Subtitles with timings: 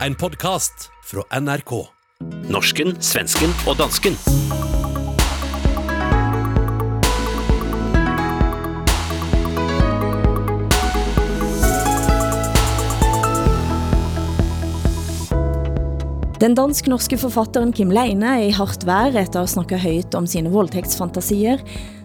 [0.00, 1.86] En podkast fra NRK.
[2.50, 4.18] Norsken, svensken og dansken.
[16.44, 20.52] Den dansk-norske forfatteren Kim Leine er i hardt vær etter å snakke højt om sine
[20.52, 21.62] voldtektsfantasier.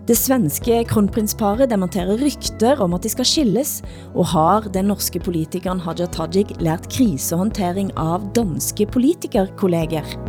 [0.07, 3.75] Det svenske kronprinsparet demonterer rykter om at de skal skilles,
[4.15, 10.28] og har den norske politikeren Haja Tajik lært krisehåndtering av danske politikerkolleger.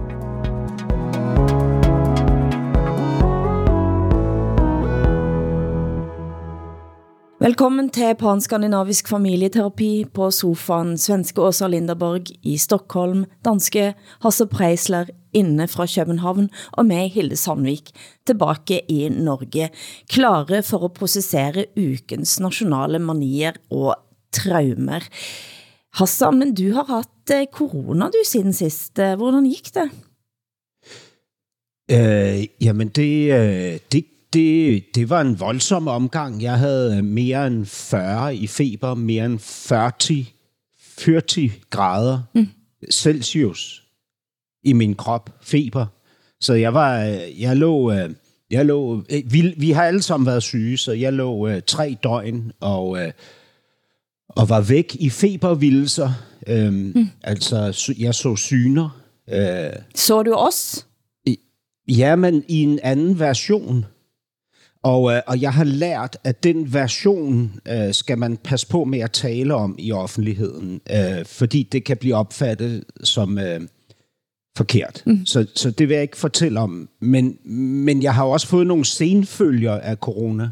[7.41, 10.91] Velkommen til Pan-Skandinavisk familieterapi på sofaen.
[11.01, 17.95] Svenske Åsa Linderborg i Stockholm, danske Hasse Preisler inne fra København, og med Hilde Sandvik,
[18.29, 19.71] tilbage i Norge,
[20.13, 23.97] klare for at processere ukens nationale manier og
[24.37, 25.09] traumer.
[25.97, 29.01] Hassan, men du har haft eh, corona du siden sist.
[29.01, 29.89] Hvordan gik det?
[31.89, 36.43] Øh, jamen, det, øh, det, det, det var en voldsom omgang.
[36.43, 39.93] Jeg havde mere end 40 i feber, mere end 40,
[40.81, 42.49] 40 grader mm.
[42.93, 43.85] Celsius
[44.65, 45.87] i min krop, feber.
[46.41, 46.99] Så jeg var,
[47.39, 47.93] jeg lå,
[48.51, 52.99] jeg lå, vi, vi har alle sammen været syge, så jeg lå tre døgn og,
[54.29, 56.13] og var væk i febervildelser.
[56.51, 57.09] Um, mm.
[57.23, 59.01] Altså, jeg så syner.
[59.33, 60.87] Uh, Så du os?
[61.89, 63.85] Ja, men i en anden version.
[64.83, 68.99] Og, øh, og jeg har lært, at den version øh, skal man passe på med
[69.01, 73.61] at tale om i offentligheden, øh, fordi det kan blive opfattet som øh,
[74.57, 75.03] forkert.
[75.07, 75.27] Mm.
[75.27, 76.89] Så, så det vil jeg ikke fortælle om.
[77.01, 77.37] Men,
[77.85, 80.51] men jeg har også fået nogle senfølger af corona.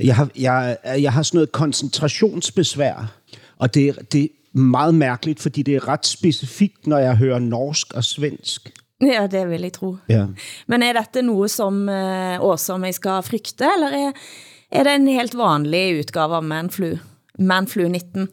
[0.00, 3.18] Jeg har, jeg, jeg har sådan noget koncentrationsbesvær,
[3.58, 7.94] og det, det er meget mærkeligt, fordi det er ret specifikt, når jeg hører norsk
[7.94, 8.72] og svensk.
[9.12, 9.96] Ja, det vil jeg tro.
[10.08, 10.26] Ja.
[10.68, 14.12] Men er dette noget, som uh, Åsa og mig skal frygte, eller er,
[14.72, 16.96] er det en helt vanlig udgave av Manflu,
[17.38, 18.28] Manflu 19?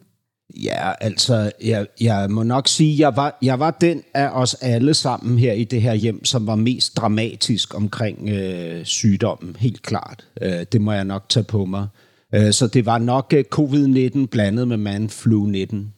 [0.62, 4.94] Ja, altså, jeg, jeg må nok sige, jeg var, jeg var den af os alle
[4.94, 10.24] sammen her i det her hjem, som var mest dramatisk omkring øh, sygdommen, helt klart.
[10.42, 11.86] Øh, det må jeg nok tage på mig.
[12.34, 15.92] Øh, så det var nok øh, covid-19 blandet med manflu 19.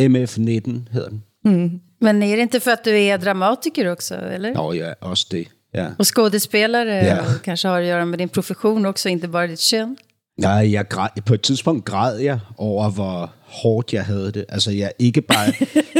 [0.00, 1.22] MF-19 hedder den.
[1.44, 1.80] Mm.
[2.02, 4.52] Men är det inte för att du är dramatiker också, eller?
[4.54, 5.46] Ja, ja, også det.
[5.72, 5.86] Ja.
[5.98, 7.20] Och skådespelare Ja.
[7.20, 9.96] och kanske har att göra med din profession också, inte bara ditt kön?
[10.36, 14.44] Nej, jeg græd, på et tidspunkt græd jeg over, hvor hårdt jeg havde det.
[14.48, 15.52] Altså, jeg ikke bare,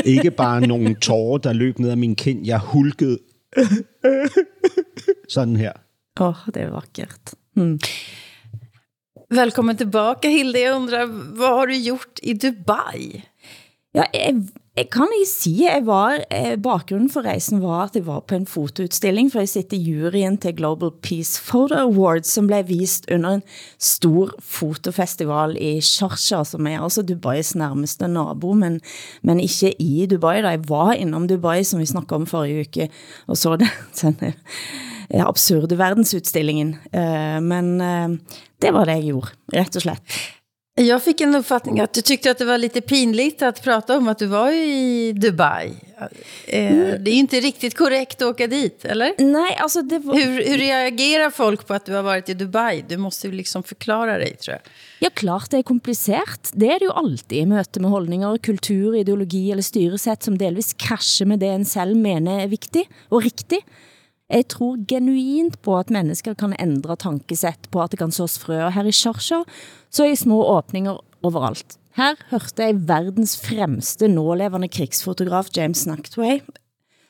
[0.04, 2.46] ikke bare nogle tårer, der løb ned ad min kind.
[2.46, 3.18] Jeg hulkede
[5.28, 5.72] sådan her.
[6.20, 7.34] Åh, oh, det er vackert.
[7.56, 7.78] Mm.
[9.30, 13.22] Välkommen tillbaka Hilde, jag undrar, vad har du gjort i Dubai?
[13.92, 14.32] Ja, jeg,
[14.72, 16.14] jeg kan ikke sige, jeg var,
[16.64, 20.38] bakgrunden for rejsen var, at jeg var på en fotoudstilling, for jeg sitter i juryen
[20.40, 23.44] til Global Peace Photo Awards, som blev vist under en
[23.76, 28.80] stor fotofestival i Sharjah, som er altså Dubais nærmeste nabo, men,
[29.22, 30.40] men ikke i Dubai.
[30.40, 32.88] Da jeg var innom Dubai, som vi snakkede om forrige uke,
[33.28, 33.68] og så det,
[34.00, 34.16] den
[35.12, 36.78] eh, absurde verdensudstillingen.
[36.96, 40.22] Eh, Men eh, det var det jeg gjorde, rett og slett.
[40.74, 44.08] Jag fick en uppfattning att du tyckte att det var lite pinligt att prata om
[44.08, 45.74] att du var i Dubai.
[46.46, 49.12] Eh, Det är ju inte riktigt korrekt att åka dit, eller?
[49.18, 50.14] Nej, altså det var...
[50.14, 52.84] Hur, hur reagerar folk på att du har varit i Dubai?
[52.88, 54.60] Du måste ju liksom förklara dig, tror jag.
[54.98, 56.50] Ja, klart det er kompliceret.
[56.54, 60.72] Det er det jo alltid i møte med holdninger, kultur, ideologi eller styresett, som delvis
[60.72, 63.60] krasjer med det en selv mener er vigtig og riktig.
[64.30, 68.58] Jeg tror genuint på at mennesker kan ændre tankesæt på at det kan sås frø,
[68.66, 69.44] og her i Sharjah
[69.92, 70.96] så er i små åbninger
[71.26, 71.76] overalt.
[71.98, 76.40] Her hørte jeg verdens fremste nålevende krigsfotograf James Snacktway,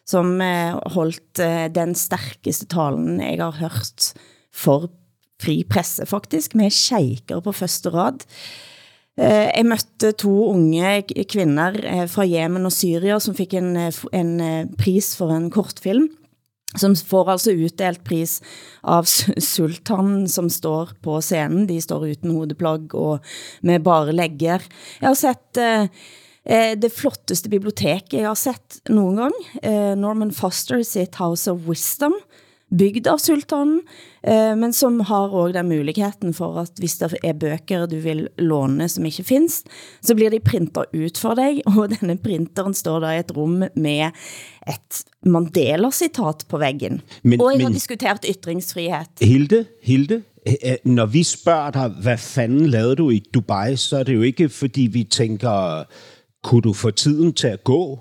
[0.08, 4.08] som eh, holdt eh, den stærkeste talen jeg har hørt
[4.50, 4.88] for
[5.42, 8.26] fri presse faktisk, med sheiker på første rad.
[9.14, 13.76] Eh, Jeg mødte to unge kvinder eh, fra Yemen og Syria, som fik en,
[14.12, 14.34] en
[14.78, 16.10] pris for en kortfilm,
[16.78, 18.38] som får altså utdelt pris
[18.82, 21.66] av sultanen som står på scenen.
[21.68, 23.34] De står uten hodeplagg og
[23.66, 24.64] med bare legger.
[25.00, 25.86] Jeg har sett eh,
[26.44, 29.38] eh, det flotteste biblioteket jeg har sett nogen gang.
[29.62, 32.16] Eh, Norman Foster sitt House of Wisdom,
[32.78, 33.80] bygd av sultanen,
[34.24, 38.28] eh, men som har også den muligheten for at hvis det er bøger du vil
[38.38, 39.62] låne som ikke findes,
[40.02, 43.62] så blir de printet ut for dig, og denne printeren står der i et rum
[43.76, 44.10] med
[44.68, 47.00] et Mandela-citat på væggen.
[47.22, 49.06] Men- og jeg har men- diskuteret ytringsfrihed.
[49.20, 53.96] Hilde, Hilde, øh, øh, når vi spørger dig, hvad fanden lavede du i Dubai, så
[53.96, 55.84] er det jo ikke, fordi vi tænker,
[56.42, 57.98] kunne du få tiden til at gå?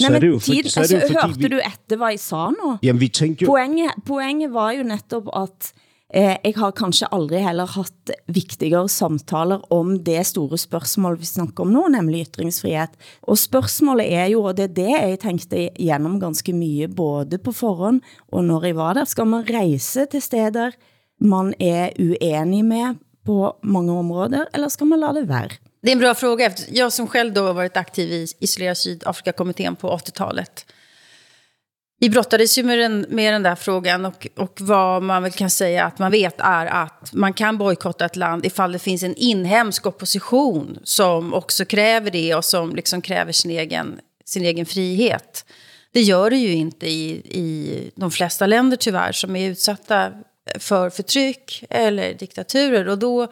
[0.00, 1.48] Så Nej, er det jo, for, tiden, så er det jo altså, fordi, hørte vi,
[1.48, 2.68] du etter hvad jeg sa nu?
[2.82, 5.72] jamen, vi tænkte jo, Poenget, poenget var jo netop at
[6.14, 11.64] eh, jeg har kanskje aldrig heller haft vigtigere samtaler om det store spørgsmål, vi snakker
[11.64, 12.96] om nu, nemlig ytringsfrihed.
[13.22, 17.52] Og spørgsmålet er jo, og det er det jeg tænkte igennem ganske mye, både på
[17.52, 18.00] forhånd
[18.32, 20.70] og når jeg var der, skal man rejse til steder,
[21.20, 22.94] man er uenig med
[23.24, 25.48] på mange områder, eller skal man lade det være?
[25.82, 26.46] Det är en bra fråga.
[26.46, 30.66] efter- Jag som själv då har varit aktiv i Isolera Sydafrika-kommittén på 80-talet.
[32.00, 35.50] Vi brottades ju med den, med den där frågan och, och vad man väl kan
[35.50, 39.14] säga att man vet är att man kan bojkotta ett land ifall det finns en
[39.14, 45.44] inhemsk opposition som också kräver det och som liksom kräver sin egen, sin egen frihet.
[45.92, 50.12] Det gör det ju inte i, i de flesta länder tyvärr som är utsatta
[50.58, 52.88] för förtryck eller diktaturer.
[52.88, 53.28] Och då,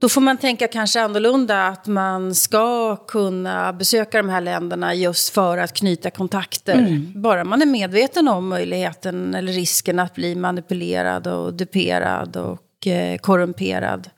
[0.00, 5.28] då får man tänka kanske annorlunda att man ska kunna besöka de här länderna just
[5.28, 6.76] för att knyta kontakter.
[7.14, 13.18] Bara man är medveten om möjligheten eller risken att bli manipulerad och duperad och eh,
[13.18, 14.10] korrumperad.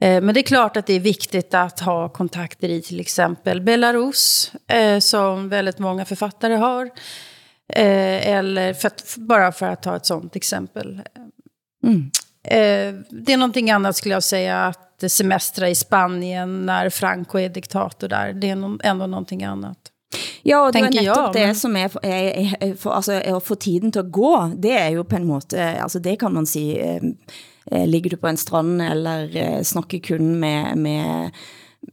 [0.00, 3.60] Eh, men det är klart att det är viktigt att ha kontakter i till exempel
[3.60, 6.86] Belarus, eh, som väldigt många författare har.
[7.68, 11.02] Eh, eller för att, bara för att ta ett sånt exempel.
[12.50, 17.48] Eh, det är någonting annat skulle jag säga att semestra i Spanien när Franco är
[17.48, 18.32] diktator där.
[18.32, 19.78] Det är ändå någonting annat.
[20.42, 23.54] Ja, og det er jeg, det som er, er, er for, altså, er å få
[23.60, 26.64] tiden til at gå, det er jo på en måte, altså det kan man si,
[26.80, 27.04] eh,
[27.70, 31.36] eh, ligger du på en strand, eller eh, snakker kun med, med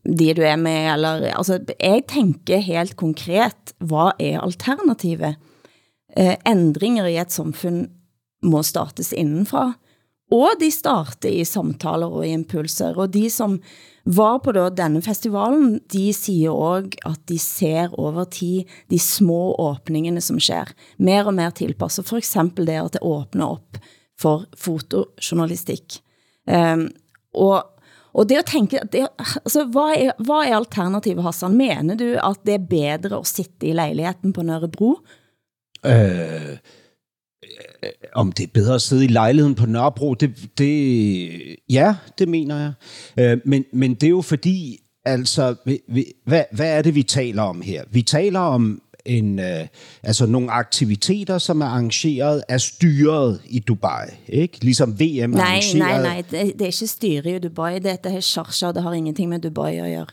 [0.04, 5.38] de du er med, eller, altså, jeg tænker helt konkret, hvad er alternativet?
[6.18, 7.92] Ændringer i et samfund
[8.42, 9.76] må startes indenfra,
[10.32, 13.60] og de starter i samtaler og i impulser, og de som
[14.08, 19.56] var på da denne festivalen, de siger også at de ser over tid de små
[19.60, 20.72] åbningene som sker.
[21.00, 23.80] Mer og mer tilpasset, for eksempel det at det åbner op
[24.20, 26.00] for fotojournalistik.
[26.48, 26.88] Um, ehm,
[27.36, 27.66] og,
[28.14, 31.58] og det at tænke, det, altså, hvad, er, hvad er alternativet, Hassan?
[31.58, 34.96] Mener du at det er bedre at sitte i lejligheden på Nørrebro?
[35.86, 36.58] Øh,
[38.16, 42.58] om det er bedre at sidde i lejligheden på Nørrebro, det, det ja, det mener
[42.60, 42.74] jeg.
[43.20, 47.04] Øh, men, men det er jo fordi, altså, vi, vi, hvad, hvad er det, vi
[47.04, 47.84] taler om her?
[47.92, 49.68] Vi taler om en, øh,
[50.04, 54.64] altså nogle aktiviteter, som er arrangeret af styret i Dubai, ikke?
[54.64, 55.78] Ligesom VM Nej, arrangeret.
[55.78, 59.30] nej, nej, det, det er ikke styre i Dubai, dette er Sharjah, det har ingenting
[59.30, 60.06] med Dubai at gøre.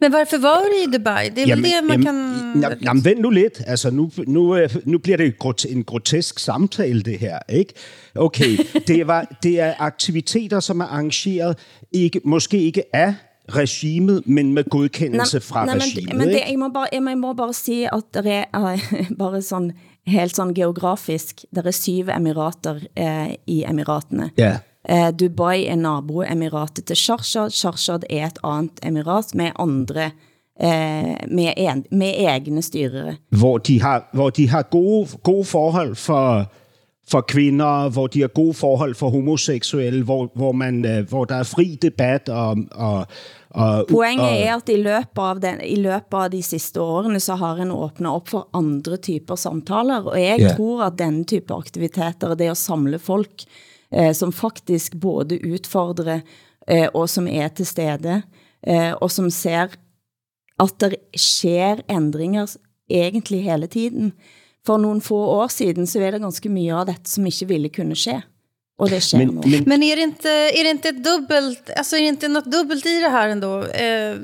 [0.00, 1.28] Men varför var du i Dubai?
[1.28, 2.14] Det är väl det man kan...
[2.62, 3.60] Jamen, jamen, vent nu lidt.
[3.66, 5.34] Altså, nu, nu, øh, nu bliver det
[5.68, 7.74] en grotesk samtale, det her, ikke?
[8.14, 8.56] Okay,
[8.88, 11.58] det, var, det er aktiviteter, som er arrangeret,
[11.92, 13.14] ikke, måske ikke af
[13.48, 16.50] regimet, men med godkendelse fra nej, men, regimet, men det, ikke?
[16.50, 18.80] jeg, må bare, jeg, må- jeg må bare sige, at der er eh,
[19.18, 19.72] bare sådan,
[20.06, 24.30] helt sådan geografisk, der er syv emirater eh, i emiratene.
[24.38, 24.58] Ja.
[24.88, 27.50] Eh, Dubai er naboemiratet til Sharjah.
[27.50, 30.10] Sharjah er et andet emirat med andre,
[30.60, 33.16] eh, med, en, med egne styrere.
[33.30, 36.50] Hvor de har, hvor de har gode, gode forhold for,
[37.08, 41.34] for kvinder, hvor de har gode forhold for homoseksuelle, hvor, hvor, man, øh, hvor der
[41.34, 43.06] er fri debat og, og,
[43.50, 47.20] og, Poenget og, er at i løbet av, den, i løbet av de sidste årene,
[47.20, 50.56] så har en åbnet op for andre typer samtaler, og jeg yeah.
[50.56, 53.46] tror at denne type aktiviteter, det at samle folk,
[53.92, 56.20] eh, som faktisk både udfordrer
[56.68, 58.22] eh, og som er til stede,
[58.66, 59.76] eh, og som ser
[60.60, 62.56] at der sker ændringer
[62.90, 64.12] egentlig hele tiden.
[64.66, 67.68] For nogle få år siden, så er det ganske mye av dette som ikke ville
[67.68, 68.20] kunne ske.
[68.78, 69.50] Og det sker men, nu.
[69.50, 72.44] men, Men är det, inte, är det inte ett dubbelt, alltså är det inte något
[72.44, 73.64] dubbelt i det här ändå?
[73.64, 74.16] Eh,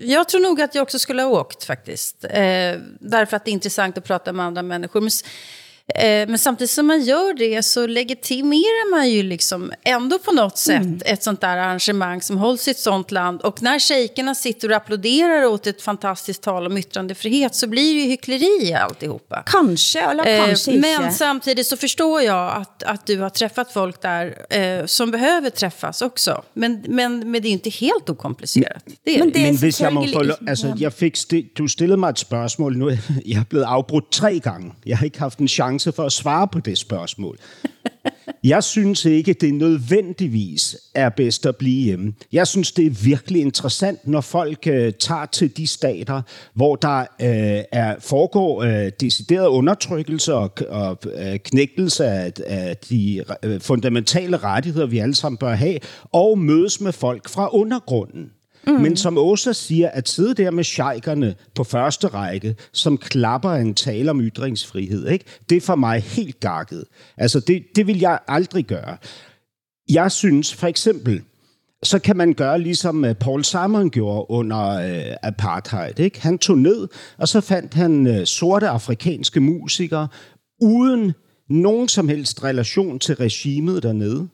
[0.00, 2.24] jag tror nog att jag också skulle ha åkt faktiskt.
[2.24, 5.00] Eh, därför att det är intressant att prata med andra människor.
[5.00, 5.10] Men,
[5.94, 11.02] men samtidigt som man gör det så legitimerar man ju liksom ändå på något sätt
[11.04, 13.40] ett sånt där arrangemang som hålls i ett sånt land.
[13.40, 18.00] Och när shejkerna sitter och applåderar åt ett fantastiskt tal om yttrandefrihet så blir det
[18.00, 19.42] ju hyckleri i alltihopa.
[19.46, 20.80] Kanske, eller Eh, kanske ikke.
[20.80, 25.50] Men samtidigt så förstår jag att, att du har träffat folk där eh, som behöver
[25.50, 26.42] träffas också.
[26.54, 28.84] Men, men, men det är ju inte helt okomplicerat.
[29.04, 29.38] Det är Men det.
[29.38, 32.76] det Men hvis jeg må lov, altså, jeg fik sti, du stillede mig et spørgsmål,
[32.76, 32.90] nu
[33.26, 34.72] jeg er blevet afbrudt tre gange.
[34.86, 37.38] Jeg har ikke haft en chance for at svare på det spørgsmål.
[38.44, 42.14] Jeg synes ikke, det nødvendigvis er bedst at blive hjemme.
[42.32, 46.22] Jeg synes, det er virkelig interessant, når folk øh, tager til de stater,
[46.54, 53.24] hvor der øh, er foregår øh, decideret undertrykkelse og, og øh, knægtelse af, af de
[53.42, 55.78] øh, fundamentale rettigheder, vi alle sammen bør have,
[56.12, 58.30] og mødes med folk fra undergrunden.
[58.68, 58.74] Mm.
[58.74, 63.74] Men som Åsa siger, at sidde der med sjejkerne på første række, som klapper en
[63.74, 65.24] tale om ytringsfrihed, ikke?
[65.50, 66.84] det er for mig helt gakket.
[67.16, 68.96] Altså, det, det vil jeg aldrig gøre.
[69.90, 71.22] Jeg synes for eksempel,
[71.82, 76.00] så kan man gøre ligesom øh, Paul Simon gjorde under øh, apartheid.
[76.00, 76.22] Ikke?
[76.22, 80.08] Han tog ned, og så fandt han øh, sorte afrikanske musikere
[80.60, 81.12] uden
[81.50, 84.28] nogen som helst relation til regimet dernede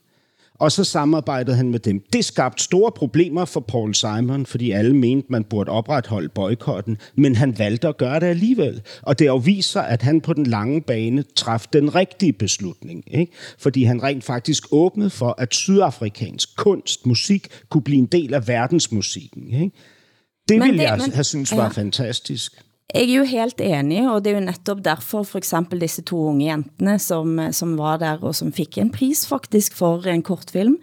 [0.61, 2.03] og så samarbejdede han med dem.
[2.13, 7.37] Det skabte store problemer for Paul Simon, fordi alle mente, man burde opretholde boykotten, men
[7.37, 8.83] han valgte at gøre det alligevel.
[9.03, 13.33] Og det afviser, at han på den lange bane traf den rigtige beslutning, ikke?
[13.59, 18.49] fordi han rent faktisk åbnede for, at sydafrikansk kunst, musik, kunne blive en del af
[18.49, 19.51] verdensmusikken.
[19.51, 19.71] Ikke?
[20.49, 21.69] Det ville jeg men, have synes var ja.
[21.69, 22.64] fantastisk.
[22.93, 26.19] Jeg er jo helt enig, og det er jo netop derfor for eksempel disse to
[26.29, 30.77] unge jentene, som, som var der og som fik en pris faktisk for en kortfilm,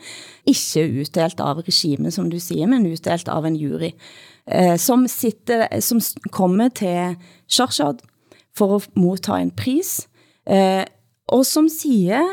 [0.50, 3.92] ikke utdelt av regimen, som du siger, men utdelt av en jury,
[4.50, 6.02] eh, som, sitter, som
[6.34, 8.02] kommer til Sharshad
[8.58, 10.08] for at motta en pris,
[10.50, 10.84] eh,
[11.32, 12.26] og som siger,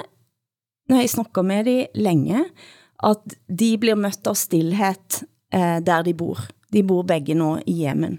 [0.88, 2.46] når jeg snakker med dem længe,
[3.04, 5.22] at de blir mødt av stillhet
[5.52, 6.48] eh, der de bor.
[6.72, 8.18] De bor begge nå i Yemen.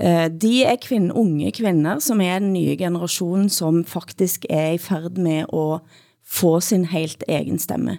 [0.00, 4.80] Eh, de er kvinde, unge kvinder, som er den nye generation, som faktisk er i
[4.80, 7.98] færd med at få sin helt egen stemme.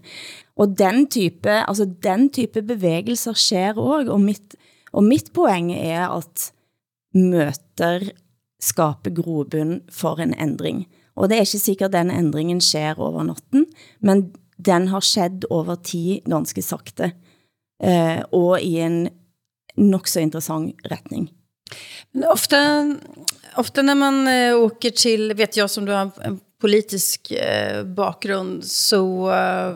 [0.56, 4.56] Og den type, altså den type bevægelser sker også, og mit,
[4.94, 6.52] og mit poeng er at
[7.14, 8.10] møter
[8.62, 10.88] skaber grobund for en ændring.
[11.16, 13.66] Og det er ikke sikkert, den ændringen sker over natten,
[14.02, 14.32] men
[14.66, 17.12] den har skjedd over tid ganske sakte,
[17.84, 19.10] eh, og i en
[19.78, 21.30] nok så interessant retning.
[22.12, 22.58] Men ofta,
[23.56, 28.66] ofta när man eh, åker till, vet jag som du har en politisk eh, bakgrund,
[28.66, 29.76] så eh,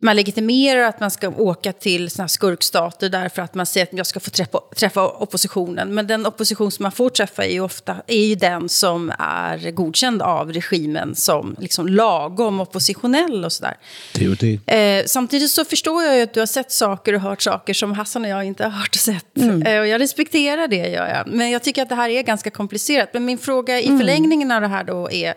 [0.00, 4.06] man legitimerar att man ska åka till såna skurkstater därför att man säger att jag
[4.06, 5.94] ska få träffa, träffa oppositionen.
[5.94, 9.70] Men den opposition som man får träffa är ju ofta är ju den som är
[9.70, 13.76] godkänd av regimen som liksom lagom oppositionell och sådär.
[14.14, 14.98] Det är det.
[14.98, 17.92] Eh, samtidigt så förstår jag ju att du har sett saker och hört saker som
[17.92, 19.36] Hassan och jag inte har hört och sett.
[19.36, 19.62] Mm.
[19.62, 21.34] Eh, och jag respekterar det, gör jag.
[21.34, 23.10] Men jag tycker att det här är ganska komplicerat.
[23.12, 23.98] Men min fråga i mm.
[23.98, 25.34] förlängningen av det här då är,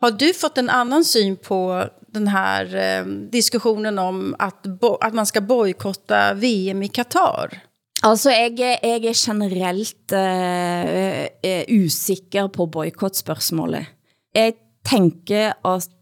[0.00, 4.66] har du fått en annan syn på den här eh, diskussionen om att,
[5.00, 7.62] att man ska bojkotta VM i Qatar?
[8.04, 13.88] Altså, jeg, jeg er generelt uh, eh, usikker eh, på boykottspørgsmålet.
[14.36, 15.92] Jeg tænker at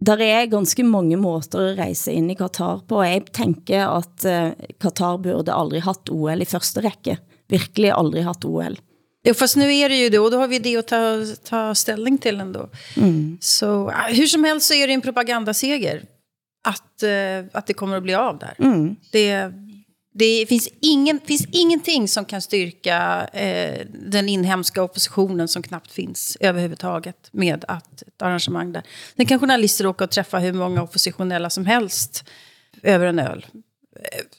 [0.00, 4.30] der er ganske mange måter at rejse ind i Qatar på, jeg tænker at uh,
[4.32, 7.18] eh, Qatar burde aldrig haft OL i første række.
[7.50, 8.78] Virkelig aldrig haft OL.
[9.22, 11.74] Jo, fast nu är det ju det, och då har vi det att ta, ta
[11.74, 12.70] ställning till ändå.
[12.96, 13.38] Mm.
[13.40, 16.02] Så hur som helst så är det en propagandaseger
[16.68, 18.54] att, uh, att det kommer att bli av där.
[18.58, 18.96] Mm.
[19.12, 19.52] Det,
[20.14, 26.36] det finns, ingen, finns ingenting som kan styrka eh, den inhemska oppositionen som knappt finns
[26.40, 28.82] överhuvudtaget med att ett arrangemang där.
[29.16, 32.24] Sen kan journalister åka och träffa hur många oppositionella som helst
[32.82, 33.46] över en öl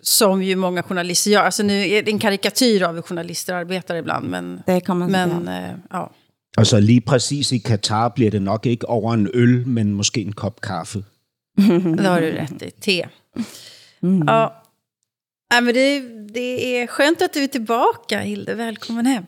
[0.01, 1.41] som ju många journalister gör.
[1.41, 4.63] Alltså nu är det en karikatyr av hur journalister arbetar ibland, men...
[4.65, 6.12] Det kan man men, äh, ja.
[6.58, 10.34] Altså lige præcis i Katar bliver det nok ikke over en øl, men måske en
[10.34, 11.03] kop kaffe.
[11.98, 12.72] det har du rätt i.
[12.72, 13.10] Te.
[14.01, 14.27] Mm.
[14.27, 14.50] Ja.
[15.53, 16.01] ja, men det,
[16.34, 18.55] det är skönt att du är tillbaka, Hilde.
[18.55, 19.25] Välkommen hem.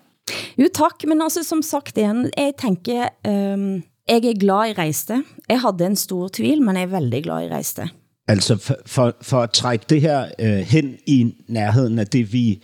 [0.55, 1.03] Jo, tack.
[1.05, 5.23] Men altså, som sagt igen, jeg tænker, um, jeg er glad i rejste.
[5.49, 7.89] Jeg havde en stor tvil, men jeg er veldig glad i rejste.
[8.27, 12.63] Altså for, for, for at trække det her øh, hen i nærheden af det, vi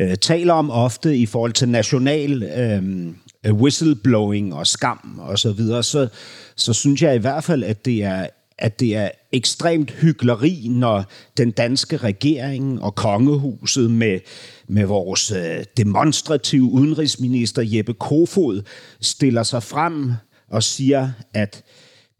[0.00, 5.82] øh, taler om ofte i forhold til national øh, whistleblowing og skam og så videre,
[5.82, 6.08] så,
[6.56, 8.26] så synes jeg i hvert fald, at det er
[8.58, 11.04] at det er ekstremt hyggeleri, når
[11.36, 14.20] den danske regering og kongehuset med,
[14.68, 18.62] med vores øh, demonstrative udenrigsminister Jeppe Kofod
[19.00, 20.12] stiller sig frem
[20.50, 21.62] og siger, at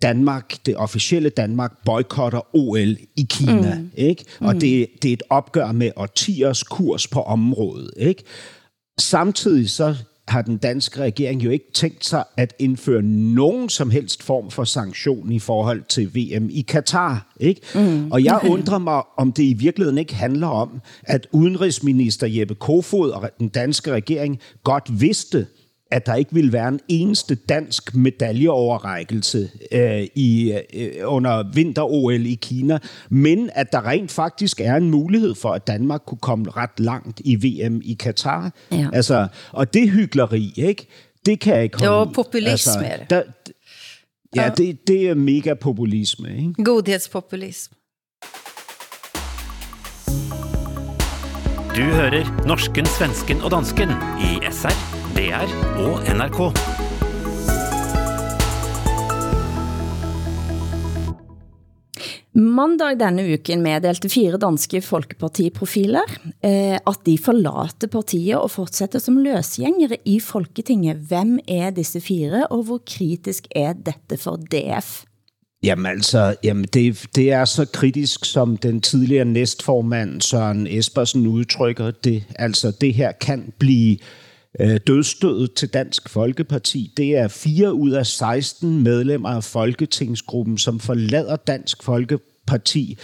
[0.02, 3.78] Danmark, det officielle Danmark, boykotter OL i Kina.
[3.78, 3.90] Mm.
[3.94, 4.24] Ikke?
[4.40, 4.60] Og mm.
[4.60, 7.90] det, det er et opgør med årtiers kurs på området.
[7.96, 8.24] Ikke?
[8.98, 9.96] Samtidig så
[10.28, 14.64] har den danske regering jo ikke tænkt sig at indføre nogen som helst form for
[14.64, 17.34] sanktion i forhold til VM i Katar.
[17.40, 17.60] Ikke?
[17.74, 18.12] Mm.
[18.12, 23.10] Og jeg undrer mig, om det i virkeligheden ikke handler om, at udenrigsminister Jeppe Kofod
[23.10, 25.46] og den danske regering godt vidste,
[25.92, 32.38] at der ikke ville være en eneste dansk medaljeoverrækkelse øh, i, øh, under vinter-OL i
[32.42, 32.78] Kina,
[33.10, 37.20] men at der rent faktisk er en mulighed for, at Danmark kunne komme ret langt
[37.24, 38.52] i VM i Katar.
[38.72, 38.88] Ja.
[38.92, 40.86] Altså, og det hyggeleri, ikke?
[41.26, 42.86] Det kan jeg ikke holde Det var populisme.
[42.86, 43.22] Altså, der,
[44.36, 46.36] ja, det, det er mega populisme.
[46.36, 46.64] Ikke?
[46.64, 47.76] Godhedspopulisme.
[51.76, 53.88] Du hører norsken, svensken og dansken
[54.20, 55.50] i SR, DR
[55.82, 56.38] og NRK.
[62.32, 69.20] Mandag denne uken meddelte fire danske folkepartiprofiler eh, at de forlater partiet og fortsætter som
[69.20, 70.96] løsgængere i Folketinget.
[70.96, 75.04] Hvem er disse fire, og hvor kritisk er dette for DF?
[75.62, 81.90] Jamen altså, jamen det, det er så kritisk, som den tidligere næstformand Søren Espersen udtrykker
[81.90, 82.24] det.
[82.34, 84.21] Altså, det her kan blive øh,
[84.60, 86.92] Øh, dødstødet til Dansk Folkeparti.
[86.96, 92.98] Det er fire ud af 16 medlemmer af Folketingsgruppen, som forlader Dansk Folkeparti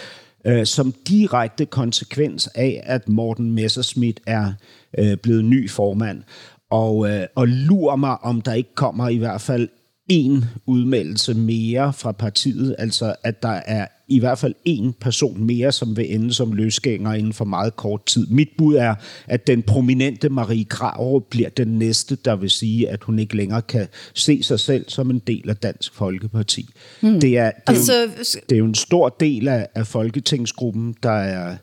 [0.47, 4.53] øh, som direkte konsekvens af, at Morten Messerschmidt er
[4.99, 6.23] øh, blevet ny formand.
[6.71, 9.69] Og, øh, og lurer mig, om der ikke kommer i hvert fald
[10.09, 15.73] en udmeldelse mere fra partiet, altså at der er i hvert fald en person mere,
[15.73, 18.27] som vil ende som løsgænger inden for meget kort tid.
[18.27, 18.95] Mit bud er,
[19.27, 23.63] at den prominente Marie Krav bliver den næste, der vil sige, at hun ikke længere
[23.63, 26.69] kan se sig selv som en del af Dansk Folkeparti.
[27.01, 27.21] Mm.
[27.21, 30.95] Det, er, det, er altså, jo, det er jo en stor del af, af Folketingsgruppen,
[31.03, 31.57] der er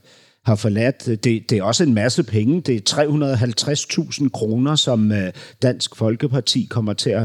[0.45, 1.05] har forladt.
[1.05, 2.61] Det, det er også en masse penge.
[2.61, 3.03] Det er
[4.21, 7.23] 350.000 kroner, som øh, Dansk Folkeparti kommer til at,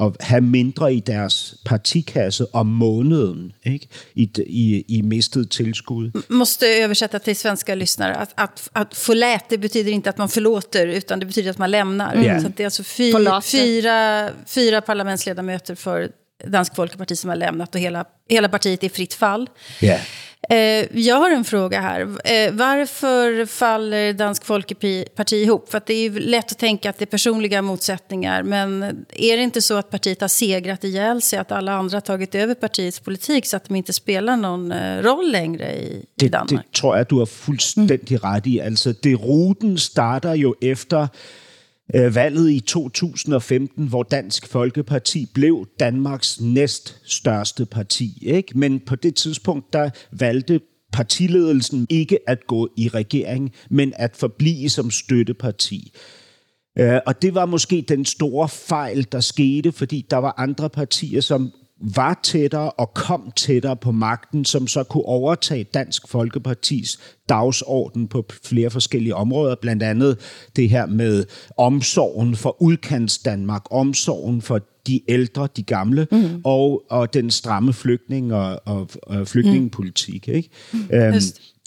[0.00, 3.88] at have mindre i deres partikasse om måneden ikke?
[4.14, 6.10] I, i, i mistet tilskud.
[6.28, 8.14] Måste översätta till svenska lyssnare.
[8.14, 11.70] Att, att, att förlät, det betyder inte att man förlåter, utan det betyder att man
[11.70, 12.14] lämnar.
[12.14, 12.42] Mm.
[12.42, 13.12] Så det är alltså fy,
[13.42, 16.10] fyra, fyra parlamentsledamöter för
[16.46, 19.50] Dansk Folkeparti som har lämnat och hela, hela partiet är fritt fall.
[19.80, 20.00] Yeah.
[20.48, 22.00] Eh, jag har en fråga här.
[22.00, 25.70] Eh, varför faller Dansk Folkeparti ihop?
[25.70, 28.42] För det är ju lätt att tänka att det är personliga motsättningar.
[28.42, 31.38] Men är det inte så att partiet har segrat ihjäl sig?
[31.38, 35.02] Att alla andra har tagit över partiets politik så att de inte spelar någon eh,
[35.02, 36.66] roll längre i, det, i Danmark?
[36.72, 38.20] Det tror jeg, du har fuldstændig mm.
[38.22, 38.60] ret i.
[38.60, 41.08] Altså, det ruten starter jo efter
[41.94, 48.18] øh, valget i 2015, hvor Dansk Folkeparti blev Danmarks næst største parti.
[48.22, 48.58] Ikke?
[48.58, 50.60] Men på det tidspunkt, der valgte
[50.92, 55.92] partiledelsen ikke at gå i regering, men at forblive som støtteparti.
[56.78, 61.20] Øh, og det var måske den store fejl, der skete, fordi der var andre partier,
[61.20, 68.08] som var tættere og kom tættere på magten, som så kunne overtage Dansk Folkepartis dagsorden
[68.08, 70.18] på flere forskellige områder, blandt andet
[70.56, 71.24] det her med
[71.58, 76.40] omsorgen for udkants Danmark, omsorgen for de ældre, de gamle, mm.
[76.44, 80.28] og, og den stramme flygtning og, og, og flygtningepolitik.
[80.28, 80.48] Ikke?
[80.72, 80.78] Mm.
[80.92, 81.14] Øhm,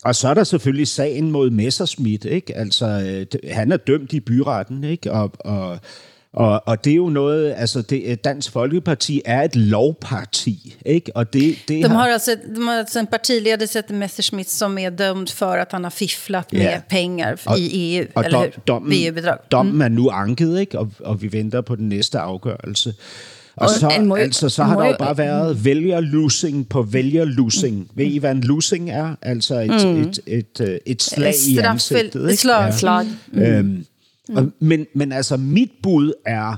[0.06, 2.58] og så er der selvfølgelig sagen mod Messerschmidt, ikke?
[2.58, 5.12] Altså, øh, han er dømt i byretten, ikke?
[5.12, 5.80] Og, og
[6.36, 11.12] og, og det er jo noget, altså det, Dansk Folkeparti er et lovparti, ikke?
[11.15, 14.89] Og det, det de, har altså, de har altså en partiledare, Sette Messerschmidt, som er
[14.89, 16.82] dømt for, at han har fifflat med yeah.
[16.89, 19.38] pengar i EU, og eller dom, dommen, EU-bedrag.
[19.52, 19.82] Dommen mm.
[19.82, 20.80] er nu anket, ikke?
[20.80, 22.93] Og, og vi venter på den næste afgørelse.
[23.56, 27.78] Og, og så, må, altså, så har der jo bare været vælger-losing på vælger-losing.
[27.78, 27.89] Mm.
[27.95, 29.15] Ved I, hvad en losing er?
[29.21, 30.02] Altså et, mm.
[30.02, 32.21] et, et, et, et slag i ansigtet.
[32.21, 32.34] Ikke?
[32.34, 32.65] Et slag.
[32.65, 32.71] Ja.
[32.71, 33.06] slag.
[33.32, 33.41] Mm.
[33.41, 33.86] Øhm,
[34.30, 34.52] Mm.
[34.60, 36.56] Men, men altså, mit bud er,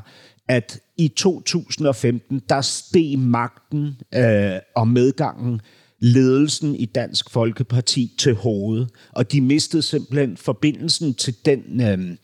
[0.47, 5.61] at i 2015, der steg magten øh, og medgangen
[5.99, 12.17] ledelsen i Dansk Folkeparti til hovedet, og de mistede simpelthen forbindelsen til den øh,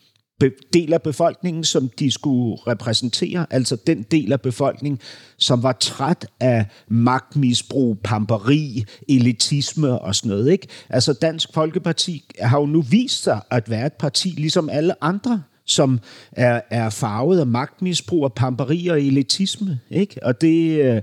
[0.72, 5.00] del af befolkningen, som de skulle repræsentere, altså den del af befolkningen,
[5.38, 10.52] som var træt af magtmisbrug, pamperi, elitisme og sådan noget.
[10.52, 10.68] Ikke?
[10.88, 15.42] Altså Dansk Folkeparti har jo nu vist sig at være et parti, ligesom alle andre
[15.66, 16.00] som
[16.32, 19.80] er, er farvet af magtmisbrug og pamperi og elitisme.
[19.90, 20.20] Ikke?
[20.22, 21.02] Og det, øh,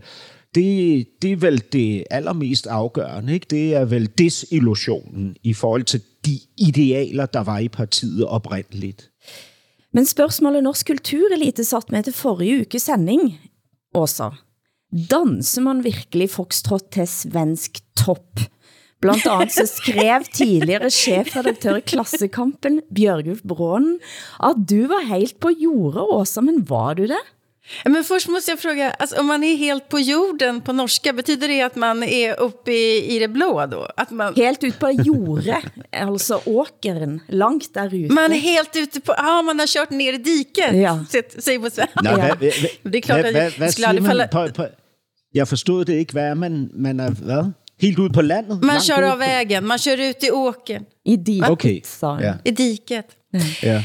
[0.55, 3.33] det, det er vel det allermest afgørende.
[3.33, 3.47] Ikke?
[3.49, 9.10] Det er vel desillusionen i forhold til de idealer, der var i partiet oprindeligt.
[9.91, 13.33] Men spørgsmålet Norsk Kulturelite satt med til forrige uke sending,
[13.97, 14.29] Åsa.
[14.91, 18.39] Danser man virkelig foxtrot til svensk topp?
[19.01, 23.97] Blandt andet så skrev tidligere chefredaktør i Klassekampen, Bjørgulf Brånen,
[24.39, 27.21] at du var helt på jordet, Åsa, men var du det?
[27.85, 31.47] Men först måste jag fråga, alltså, om man är helt på jorden på norska, betyder
[31.47, 33.87] det att man är uppe i, i det blå då?
[33.97, 34.35] Att man...
[34.35, 38.13] Helt ut på jordet, alltså åkeren, långt där ute.
[38.13, 41.05] Man är helt ute på, ja man har kört ner i diket, ja.
[41.37, 41.89] säger på svenska.
[42.03, 42.35] Ja.
[42.83, 44.27] Det är klart att jag skulle aldrig falla...
[44.27, 44.67] På, på,
[45.31, 47.51] jag förstod det ikke, hvad man, man er, hvad?
[47.81, 48.63] Helt ud på landet?
[48.63, 50.85] Man kör av vägen, man kör ut i åken.
[51.05, 51.81] I diket, okay.
[51.83, 52.33] sa ja.
[52.43, 53.05] I diket.
[53.61, 53.83] Ja.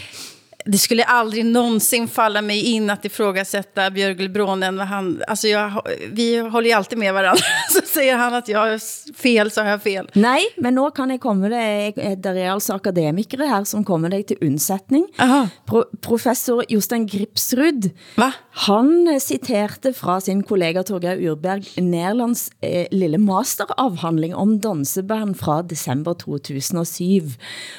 [0.66, 4.78] Det skulle aldrig någonsin falla mig in att ifrågasätta Björgel Brånen.
[4.78, 7.42] Han, alltså jag, vi håller ju alltid med varandra.
[7.70, 8.78] Så säger han att jag har
[9.16, 10.10] fel, så har jag fel.
[10.12, 14.26] Nej, men nu kan jeg komme det, der er altså akademikere her, som kommer dig
[14.26, 15.06] til undsättning.
[15.18, 15.48] Aha.
[15.66, 18.32] Pro professor Jostein Gripsrud, Va?
[18.66, 25.62] han eh, citerte fra sin kollega Torgeir Urberg Nærlands eh, lille masteravhandling om danseband fra
[25.62, 27.36] december 2007.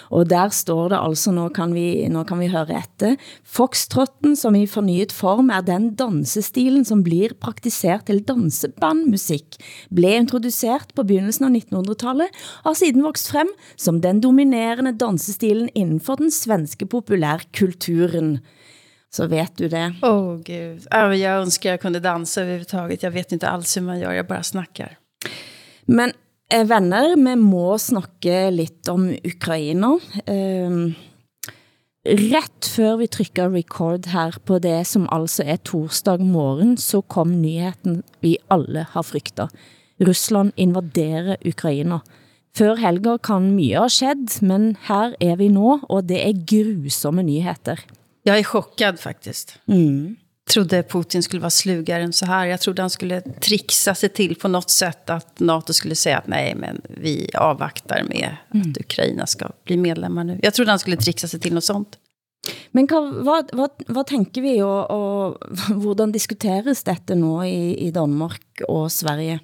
[0.09, 4.55] Og der står det altså, nå kan vi, nå kan vi høre etter, Foxtrotten som
[4.55, 9.57] i fornyet form er den dansestilen som blir praktisert til dansebandmusik,
[9.93, 16.21] ble introduceret på begyndelsen av 1900-tallet, har siden vokst frem som den dominerende dansestilen innenfor
[16.21, 18.37] den svenske populærkulturen.
[19.09, 19.95] Så vet du det.
[20.03, 23.03] Åh oh, gud, Ja, jag önskar jag kunde dansa överhuvudtaget.
[23.03, 24.97] Jag vet inte alls hur man gör, jag bara snackar.
[25.85, 26.11] Men
[26.53, 29.99] eh, venner, vi må snakke lidt om Ukraina.
[30.25, 30.71] Eh,
[32.07, 37.33] ret før vi trykker record her på det, som altså er torsdag morgen, så kom
[37.41, 39.51] nyheten vi alle har frygtet.
[39.99, 41.99] Rusland invaderer Ukraina.
[42.57, 47.25] Før helger kan mye ha skett, men her er vi nå, og det er grusomme
[47.25, 47.83] nyheter.
[48.23, 49.59] Jag är chockad faktiskt.
[49.67, 50.15] Mm.
[50.47, 52.45] Trodde Putin skulle vara slugare än så här.
[52.45, 56.27] Jag trodde han skulle trixa sig till på något sätt att NATO skulle säga att
[56.27, 58.71] nej, men vi avvaktar med mm.
[58.71, 60.39] att Ukraina ska bli medlemmar nu.
[60.43, 61.97] Jag trodde han skulle trixa sig till något sånt.
[62.71, 62.87] Men
[63.23, 65.37] hvad, hvad, hvad tænker vi, og, og
[65.83, 69.39] hvordan diskuteres dette nu i, i Danmark og Sverige?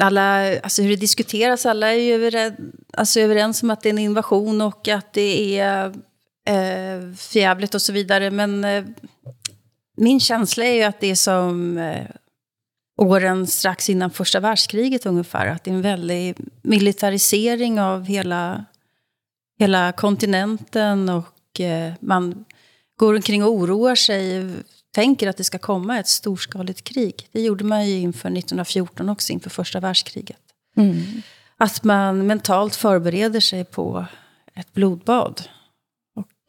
[0.00, 2.54] Alla, alltså hur det diskuteras, alla är ju överens,
[2.92, 5.92] alltså överens om att det är en invasion och att det är
[6.48, 8.30] eh, fjävligt och så vidare.
[8.30, 8.84] Men eh,
[9.96, 12.06] min känsla är ju att det är som eh,
[12.96, 15.46] åren strax innan första världskriget ungefär.
[15.46, 18.64] Att det är en väldig militarisering av hela,
[19.58, 22.44] hela kontinenten och eh, man
[22.96, 24.50] går omkring och oroar sig,
[24.94, 27.28] tänker att det ska komma ett storskaligt krig.
[27.32, 30.38] Det gjorde man ju inför 1914 också, inför första världskriget.
[30.76, 31.02] Mm.
[31.56, 34.06] Att man mentalt förbereder sig på
[34.54, 35.42] ett blodbad.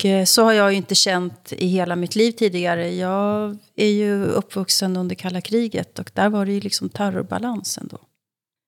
[0.05, 2.95] Eh, så har jag ju inte känt i hela mitt liv tidigare.
[2.95, 7.97] Jag är ju uppvuxen under kalla kriget och där var det ju liksom terrorbalansen då.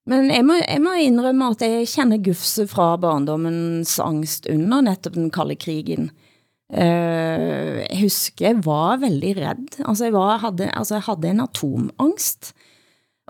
[0.05, 5.15] Men jeg må, jeg må indrømme at jeg kender gufse fra barndommens angst under netop
[5.17, 6.11] den kalde krigen.
[6.69, 9.79] Uh, jeg husker, jeg var veldig redd.
[9.81, 12.53] Altså, jeg, var, havde, altså, jeg havde en atomangst.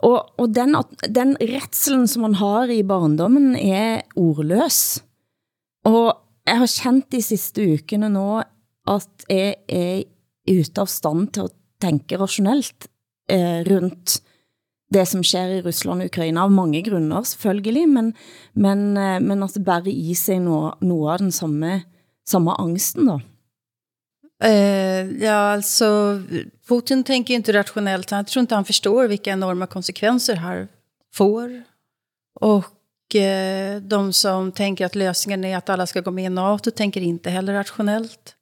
[0.03, 0.75] Og, og den,
[1.15, 4.99] den retselen, som man har i barndommen, er ordløs.
[5.87, 6.11] Og
[6.45, 8.43] jeg har kendt de sidste ukene nå,
[8.87, 10.03] at jeg er
[10.49, 12.87] ute af stand til at tænke rationelt
[13.29, 14.21] eh, rundt
[14.93, 18.13] det som sker i Rusland og Ukraina, av mange grunder selvfølgelig, men,
[18.53, 21.83] men, eh, men at det bærer i sig noget, noget af den samme,
[22.25, 23.19] samme angsten da.
[24.43, 26.21] Eh, ja, alltså
[26.67, 28.11] Putin tänker ju inte rationellt.
[28.11, 30.67] Jag tror inte han förstår vilka enorma konsekvenser här
[31.13, 31.63] får.
[32.41, 32.65] Och
[33.81, 37.29] de som tänker att lösningen är att alla ska gå med i NATO tänker inte
[37.29, 38.35] heller rationellt.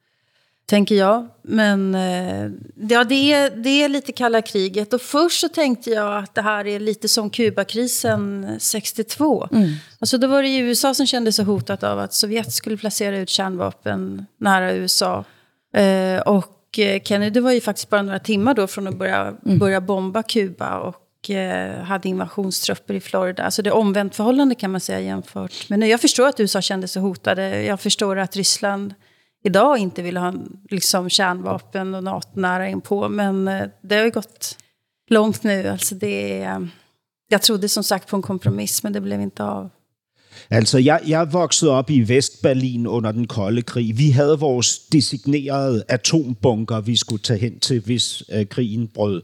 [0.65, 1.28] Tänker jag.
[1.41, 2.52] Men eh,
[2.89, 4.93] ja, det, är, det är lite kalla kriget.
[4.93, 9.47] Och först så tänkte jag att det här är lite som Kubakrisen 62.
[9.52, 9.69] Mm.
[9.99, 13.17] Alltså då var det ju USA som kände sig hotat av att Sovjet skulle placera
[13.17, 15.23] ut kärnvapen nära USA.
[15.76, 19.60] Eh, och eh, Kennedy var ju faktiskt bara några timmar då från att börja, Mm.
[19.60, 23.43] börja bomba Kuba och eh, Eh, hade invasionstrupper i Florida.
[23.43, 25.69] Alltså det är omvänt förhållande kan man säga jämfört.
[25.69, 27.63] Men jag förstår att USA kände sig hotade.
[27.63, 28.93] Jag förstår att Ryssland
[29.43, 30.33] idag inte vill ha
[30.69, 33.09] liksom, kärnvapen och NATO nära inpå.
[33.09, 34.57] Men eh, det har ju gått
[35.09, 35.67] långt nu.
[35.67, 36.67] Alltså det är, eh,
[37.29, 39.69] jag trodde som sagt på en kompromiss, men det blev inte av.
[40.49, 43.97] Altså, jeg, jeg voksede op i Vestberlin under den kolde krig.
[43.97, 49.21] Vi havde vores designerede atombunker, vi skulle tage hen til, hvis øh, krigen brød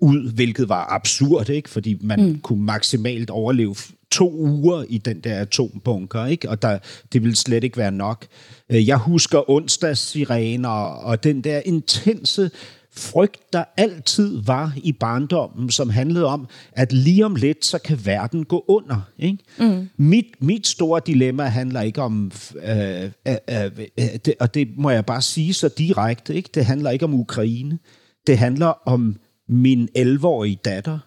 [0.00, 1.70] ud, hvilket var absurd, ikke?
[1.70, 2.40] fordi man mm.
[2.40, 3.74] kunne maksimalt overleve
[4.10, 6.50] to uger i den der atombunker, ikke?
[6.50, 6.78] og der,
[7.12, 8.26] det ville slet ikke være nok.
[8.70, 12.50] Øh, Jeg husker onsdagssirener og den der intense
[12.96, 17.98] frygt, der altid var i barndommen, som handlede om, at lige om lidt, så kan
[18.04, 19.00] verden gå under.
[19.18, 19.38] Ikke?
[19.58, 19.88] Mm.
[19.96, 22.32] Mit, mit store dilemma handler ikke om,
[22.64, 26.50] øh, øh, øh, øh, det, og det må jeg bare sige så direkte, ikke?
[26.54, 27.78] det handler ikke om Ukraine.
[28.26, 29.16] Det handler om
[29.48, 30.98] min 11-årige datter,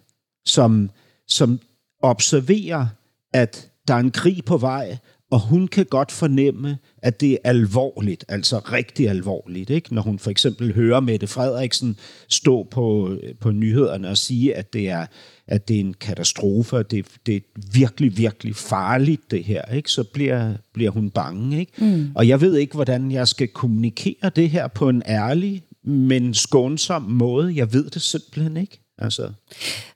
[0.46, 0.90] som,
[1.28, 1.60] som
[2.04, 2.88] observerer,
[3.34, 4.98] at der er en krig på vej,
[5.32, 9.94] og hun kan godt fornemme, at det er alvorligt, altså rigtig alvorligt, ikke?
[9.96, 11.98] når hun for eksempel hører Mette Frederiksen
[12.28, 15.06] stå på, på nyhederne og sige, at det er,
[15.48, 17.40] at det er en katastrofe, og det, det er
[17.74, 19.92] virkelig, virkelig farligt det her, ikke?
[19.92, 21.60] så bliver, bliver hun bange.
[21.60, 21.72] Ikke?
[21.78, 22.12] Mm.
[22.16, 27.18] Og jeg ved ikke, hvordan jeg skal kommunikere det her på en ærlig, men skånsom
[27.18, 27.56] måde.
[27.56, 28.80] Jeg ved det simpelthen ikke.
[28.98, 29.34] Altså.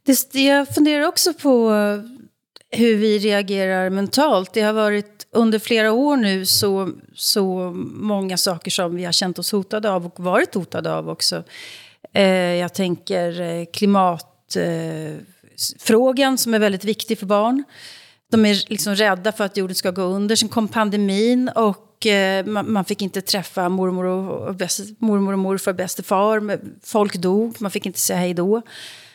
[0.06, 2.00] Det, jag funderar också på eh,
[2.72, 4.54] hur vi reagerar mentalt.
[4.54, 9.40] Det har varit under flera år nu så, så många saker som vi har känt
[9.40, 11.44] oss hotade av och varit hotade av också.
[12.14, 17.64] Eh, jag tänker eh, klimatfrågan eh, som är väldigt viktig för barn.
[18.32, 20.36] De är liksom rädda för att jorden ska gå under.
[20.36, 25.40] Sen kom pandemin och eh, man, man, fick inte träffa mormor och, bäst, mormor och
[25.40, 26.60] morfar, bäste far.
[26.84, 28.62] Folk dog, man fick inte säga hej då.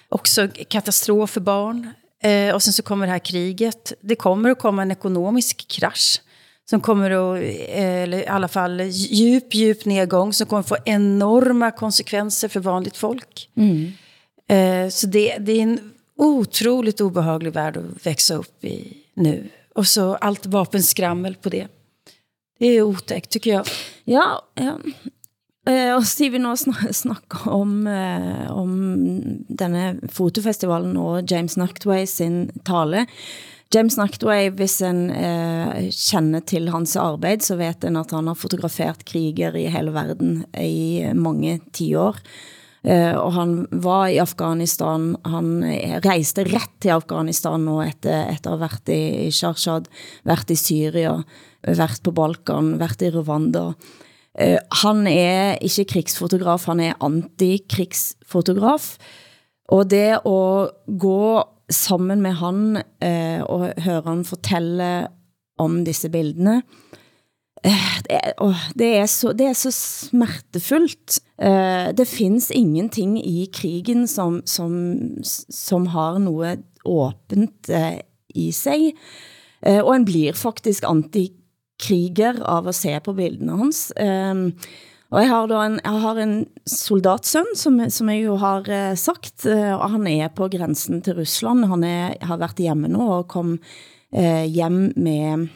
[0.08, 1.90] Också katastrof för barn.
[2.22, 3.92] Eh, och sen så kommer det här kriget.
[4.00, 6.20] Det kommer att komma en ekonomisk krasch.
[6.70, 10.32] Som kommer att, eh, eller i alla fall djup, djup nedgång.
[10.32, 13.50] Som kommer att få enorma konsekvenser för vanligt folk.
[13.56, 13.92] Mm.
[14.48, 19.48] Eh, så det, det är en otroligt obehaglig värld att växa upp i nu.
[19.74, 21.68] Och så allt vapenskrammel på det.
[22.58, 23.66] Det är otäckt tycker jag.
[24.04, 24.78] Ja, ja.
[25.66, 28.70] Eh, og Steve, nå snakker om, eh, om
[29.48, 33.06] denne fotofestivalen og James Nachtway sin tale.
[33.74, 38.38] James Nachtway, hvis en eh, kender til hans arbeid, så vet en at han har
[38.38, 42.22] fotograferet kriger i hele verden i mange tiår.
[42.86, 48.54] Eh, og han var i Afghanistan, han eh, reiste ret til Afghanistan og etter, etter
[48.54, 49.90] at have været i, i Sharshad,
[50.22, 51.16] været i Syria,
[51.66, 53.72] været på Balkan, været i Rwanda.
[54.36, 58.96] Uh, han er ikke krigsfotograf, han er antikrigsfotograf.
[59.68, 65.08] Og det at gå sammen med han uh, og høre han fortælle
[65.58, 66.62] om disse bildene,
[67.66, 71.20] uh, det, er, oh, det, er så, det er så smertefuldt.
[71.42, 75.08] Uh, det findes ingenting i krigen som, som,
[75.50, 77.98] som har noget åbent uh,
[78.34, 78.92] i sig.
[79.66, 81.32] Og en blir faktisk antik
[81.80, 83.88] kriger av at se på bildene hans.
[84.00, 84.48] Um,
[85.12, 86.34] og jeg har, da en, jeg har en
[86.66, 91.20] soldatsøn, som, som jeg jo har uh, sagt, uh, og han er på grænsen til
[91.20, 91.68] Rusland.
[91.70, 95.46] Han er, har været hjemme nu og kom uh, hjem med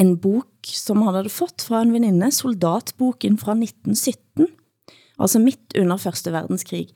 [0.00, 4.48] en bok, som han havde fått fra en veninde, soldatboken fra 1917,
[5.20, 6.88] altså midt under Første verdenskrig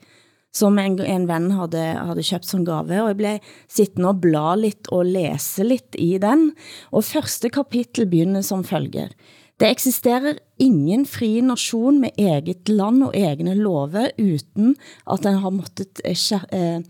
[0.55, 4.55] som en, en ven havde, havde købt som gave, og jeg blev sittende og bla
[4.55, 6.51] lidt og læse lidt i den.
[6.91, 9.11] Og første kapitel begynder som følger.
[9.59, 14.75] Det eksisterer ingen fri nation med eget land og egne love, uten
[15.11, 16.15] at den har måttet eh,
[16.51, 16.81] eh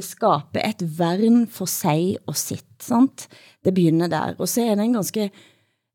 [0.00, 2.66] skabe et værn for sig og sitt.
[2.80, 3.28] Sant?
[3.64, 4.34] Det begynder der.
[4.38, 5.30] Og så er det en ganske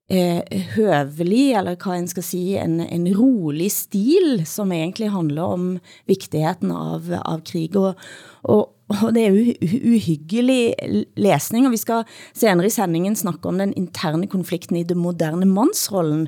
[0.09, 5.77] eh, høvelig, eller hvad en skal sige, en, en rolig stil, som egentlig handler om
[6.07, 7.75] vigtigheden av, av krig.
[7.75, 7.95] Og,
[8.43, 9.53] og, og det er jo
[9.93, 10.75] uhyggelig
[11.17, 15.45] læsning, og vi skal senere i sendingen snakke om den interne konflikten i det moderne
[15.45, 16.27] mandsrollen.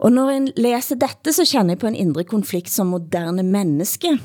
[0.00, 4.16] Og når en læser dette, så kender jeg på en indre konflikt som moderne menneske.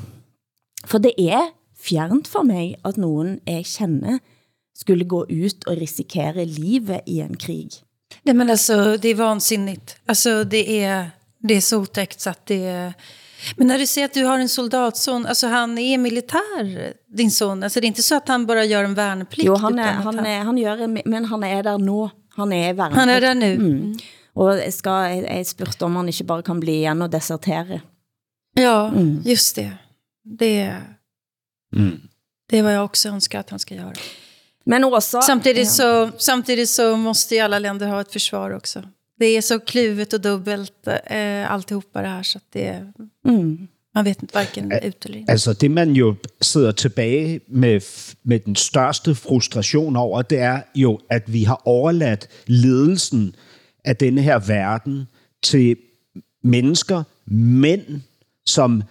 [0.86, 4.18] For det er fjernt for mig, at nogen jeg kender
[4.76, 7.85] skulle gå ut og risikere livet i en krig.
[8.26, 9.96] Nej, men alltså, det är vansinnigt.
[10.06, 12.94] Alltså, det, är, det är så otäckt så att det är...
[13.56, 17.62] Men när du säger att du har en soldatson, alltså han är militär, din son.
[17.62, 19.46] Alltså det är inte så att han bara gör en värnplikt.
[19.46, 22.10] Jo, han, är, han, är, han gör en, men han är där nu.
[22.28, 23.00] Han är värnplikt.
[23.00, 23.54] Han är där nu.
[23.54, 23.66] Mm.
[23.66, 23.98] Mm.
[24.32, 27.80] Och jag, ska, jag, jag spurte om han inte bara kan bli igen och desertere.
[28.54, 29.22] Ja, mm.
[29.24, 29.72] just det.
[30.38, 30.76] Det,
[31.76, 32.00] mm.
[32.50, 33.92] det vad jag också önskar att han ska göra.
[34.66, 35.22] Men Åsa...
[35.22, 38.82] Samtidigt, så, samtidigt så måste ju alla länder ha ett försvar också.
[39.18, 42.92] Det är så kluvet och dubbelt eh, alltihopa det här så att det...
[43.28, 43.68] Mm.
[43.94, 45.24] Man vet inte varken ut eller in.
[45.28, 47.80] Altså det man jo sidder tilbage med,
[48.22, 53.34] med den største frustration over, det er jo, at vi har overladt ledelsen
[53.84, 55.08] af denne her verden
[55.42, 55.76] til
[56.42, 58.00] mennesker, mænd,
[58.46, 58.82] som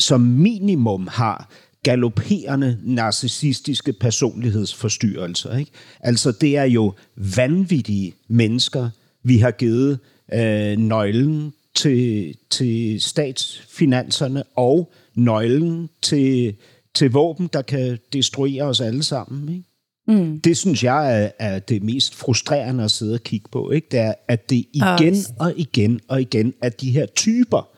[0.00, 1.48] som minimum har
[1.82, 5.56] galopperende narcissistiske personlighedsforstyrrelser.
[5.56, 5.70] Ikke?
[6.00, 6.94] Altså det er jo
[7.36, 8.90] vanvittige mennesker,
[9.22, 9.98] vi har givet
[10.32, 16.54] øh, nøglen til, til statsfinanserne og nøglen til,
[16.94, 19.48] til våben, der kan destruere os alle sammen.
[19.48, 19.64] Ikke?
[20.08, 20.40] Mm.
[20.40, 23.70] Det synes jeg er, er det mest frustrerende at sidde og kigge på.
[23.70, 23.86] Ikke?
[23.90, 27.68] Det er, at det igen og igen og igen er de her typer,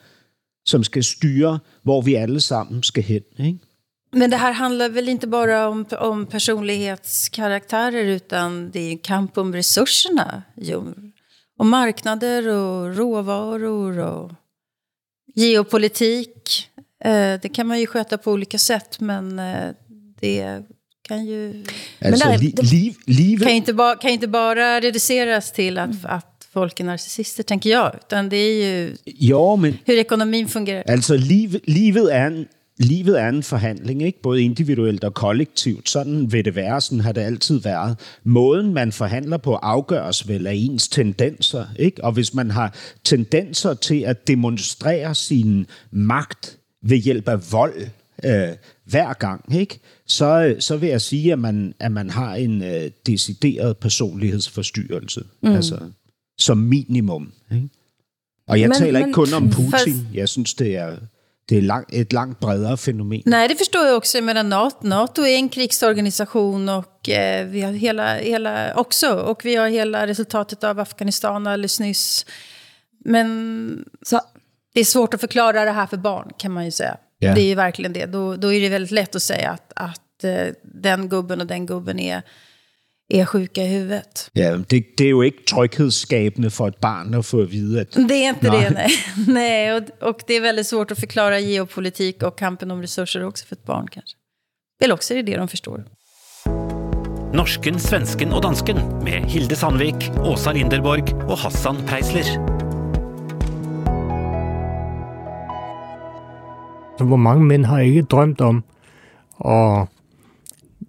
[0.67, 3.23] som skal styre, hvor vi alle sammen skal hen.
[3.38, 3.59] Ikke?
[4.12, 9.38] Men det här handlar väl inte bara om, om personlighetskaraktärer utan det är en kamp
[9.38, 10.42] om resurserna.
[10.57, 10.94] Jo.
[11.59, 14.33] Om marknader och råvaror och
[15.35, 16.68] geopolitik.
[17.05, 19.70] Eh, det kan man ju sköta på olika sätt men eh,
[20.20, 20.62] det
[21.09, 21.64] kan ju,
[22.05, 25.79] Altså, der er- li, liv, livet, kan ju inte, ba, kan inte bara reduceras till
[25.79, 27.94] att, att folk är narcissister, tänker jag.
[27.94, 30.85] Utan det är ju jo, men hur ekonomin fungerar.
[30.92, 32.46] Altså, liv, livet, er en,
[32.83, 34.23] livet er en forhandling, ikke?
[34.23, 35.90] både individuelt og kollektivt.
[35.90, 37.99] Sådan vil det være, sådan har det altid været.
[38.25, 41.66] Måden, man forhandler på, afgøres vel af ens tendenser.
[41.79, 42.05] Ikke?
[42.05, 47.81] Og hvis man har tendenser til at demonstrere sin magt ved hjælp af vold
[48.25, 48.49] øh,
[48.87, 49.81] hver gang, ikke?
[50.07, 55.25] Så, så vil jeg sige, at man, at man har en øh, decideret personlighedsforstyrrelse.
[55.42, 55.53] Mm.
[55.53, 55.79] Altså,
[56.38, 57.33] som minimum.
[57.55, 57.68] Ikke?
[58.49, 59.71] Og jeg Men- taler men- ikke kun om Putin.
[59.71, 60.97] Fast- Jeg synes, det er,
[61.49, 63.23] det er lang, et langt bredere fænomen.
[63.27, 64.21] Nej, det förstår jag också.
[64.21, 69.15] Menar, NATO, NATO är en krigsorganisation och eh, vi har hela, hela också.
[69.15, 72.27] Och vi har hela resultatet av Afghanistan alldeles nyss.
[73.05, 74.21] Men Så
[74.75, 76.97] det är svårt att förklara det här för barn, kan man ju säga.
[77.19, 77.35] Ja.
[77.35, 78.07] Det är ju verkligen det.
[78.07, 81.67] Då, då är det väldigt lätt att säga att, att eh, den gubben och den
[81.67, 82.23] gubben är,
[83.12, 84.31] är sjuka i huvudet.
[84.33, 87.92] Ja, det, det er jo ikke tryghedsskabende for et barn at få at vide, at
[87.92, 88.61] Det är inte Nej.
[88.64, 88.90] det, nej.
[89.27, 93.46] nej och, och det är väldigt svårt att förklara geopolitik och kampen om resurser också
[93.46, 94.16] för ett barn kanske.
[94.83, 95.85] Eller också är det det de förstår.
[97.33, 102.29] Norsken, svensken og dansken med Hilde Sandvik, Åsa Linderborg og Hassan Preisler.
[106.98, 108.64] Hvor mange mænd har ikke drømt om
[109.44, 109.88] at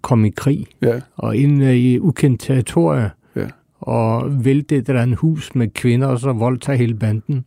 [0.04, 3.46] komme i krig Ja, og ind i ukendt territorie ja.
[3.80, 7.44] og vælte et eller andet hus med kvinder og så voldtage hele banden.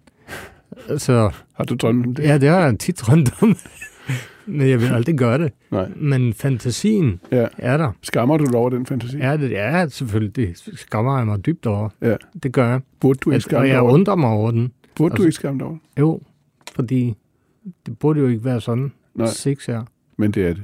[0.98, 2.24] Så Har du drømt om det?
[2.24, 3.56] ja, det har jeg tit drømt om.
[4.46, 5.52] Men jeg vil aldrig gøre det.
[5.72, 5.90] Nej.
[5.96, 7.48] Men fantasien Ja.
[7.58, 7.92] er der.
[8.02, 9.18] Skammer du dig over den fantasi?
[9.18, 10.36] Ja, det er selvfølgelig.
[10.36, 11.90] Det skammer jeg mig dybt over.
[12.02, 12.16] Ja.
[12.44, 12.82] Det gør jeg.
[13.00, 14.00] Burde du ikke skamme og dig jeg over den?
[14.00, 14.72] undrer mig over den.
[14.96, 15.78] Burde du altså- ikke skamme dig over?
[16.00, 16.22] Jo,
[16.76, 17.14] fordi
[17.86, 18.92] det burde jo ikke være sådan.
[19.16, 19.28] Nej.
[19.28, 19.84] Sex er.
[20.18, 20.64] Men det er det.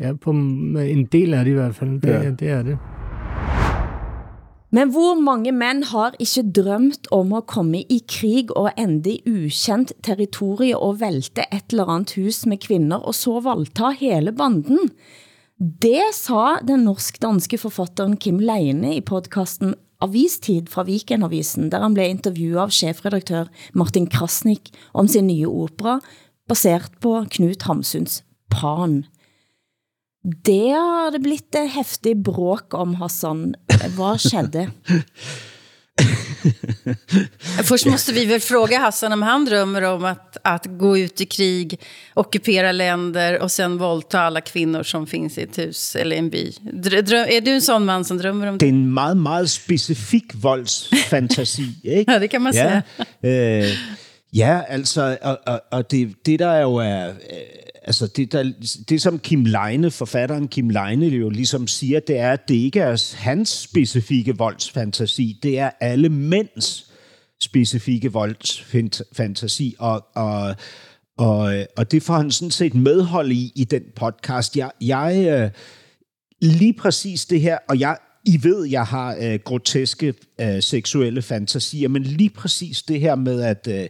[0.00, 2.00] Ja, på en del af det i hvert fald.
[2.00, 2.30] Det, Ja.
[2.30, 2.78] det er det.
[4.72, 9.22] Men hvor mange mænd har ikke drømt om at komme i krig og ende i
[9.26, 14.78] ukendt territorie og vælte et eller andet hus med kvinder og så voldta hele banden?
[15.58, 22.08] Det sa den norsk-danske forfatteren Kim Leine i podcasten Avistid fra Vikenavisen, der han blev
[22.08, 25.98] interviewet av chefredaktør Martin Krasnik om sin nye opera,
[26.48, 29.04] baseret på Knut Hamsuns Pan.
[30.22, 33.54] Det har det blitt et heftig bråk om, Hassan.
[33.96, 34.70] Hvad skedde?
[37.64, 41.26] Först måste vi väl fråga Hassan om han drömmer om att, att gå ut i
[41.26, 41.80] krig,
[42.14, 46.52] ockupera länder och sen våldta alla kvinnor som finns i ett hus eller en by.
[46.72, 48.68] Drö, drö, är du en sån man som drömmer om det det?
[48.68, 51.62] er en meget, meget specifik voldsfantasi.
[51.84, 52.12] Ikke?
[52.12, 52.82] Ja, det kan man ja,
[53.22, 53.62] säga.
[53.62, 53.70] øh,
[54.32, 57.08] ja, altså, og, og, og det, det der jo er...
[57.08, 57.14] Øh,
[57.82, 58.52] altså, det, der,
[58.88, 62.80] det som Kim Leine, forfatteren Kim Leine jo ligesom siger, det er, at det ikke
[62.80, 66.90] er hans specifikke voldsfantasi, det er alle mænds
[67.40, 70.54] specifikke voldsfantasi, og, og,
[71.18, 74.56] og, og det får han sådan set medhold i, i den podcast.
[74.56, 75.50] Jeg, jeg øh,
[76.40, 81.88] lige præcis det her, og jeg, I ved, jeg har øh, groteske øh, seksuelle fantasier,
[81.88, 83.88] men lige præcis det her med, at, øh,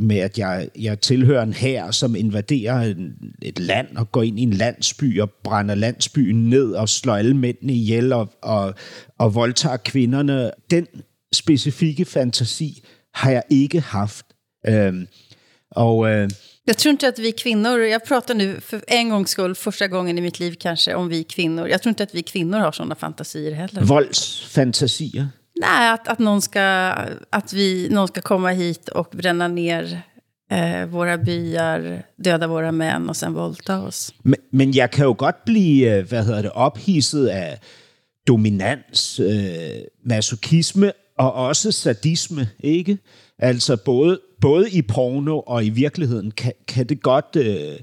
[0.00, 4.38] med, at jeg, jeg tilhører en her, som invaderer en, et land og går ind
[4.38, 8.74] i en landsby og brænder landsbyen ned og slår alle mændene ihjel og, og,
[9.18, 10.50] og voldtager kvinderne.
[10.70, 10.86] Den
[11.32, 12.82] specifikke fantasi
[13.14, 14.26] har jeg ikke haft.
[14.66, 15.06] Øhm,
[15.70, 16.30] og øh,
[16.64, 20.18] Jag tror inte att vi kvinnor, jag pratar nu för en gångs skull, första gången
[20.18, 21.68] i mitt liv kanske, om vi kvinnor.
[21.68, 23.82] Jag tror inte att vi kvinnor har sådana fantasier heller.
[23.82, 25.28] voldsfantasier.
[25.60, 26.62] Nej, att, att, någon ska,
[27.30, 30.02] att vi, någon ska komma hit och bränna ner
[30.50, 34.14] eh, våra byar, döda våra män och sen våldta oss.
[34.22, 37.58] Men, men jeg kan jo godt blive, vad hvad hedder det, ophidset af
[38.26, 42.98] dominans, øh, masochisme og også sadisme, ikke?
[43.38, 47.76] Altså både, både i porno og i virkeligheden kan, kan det godt øh,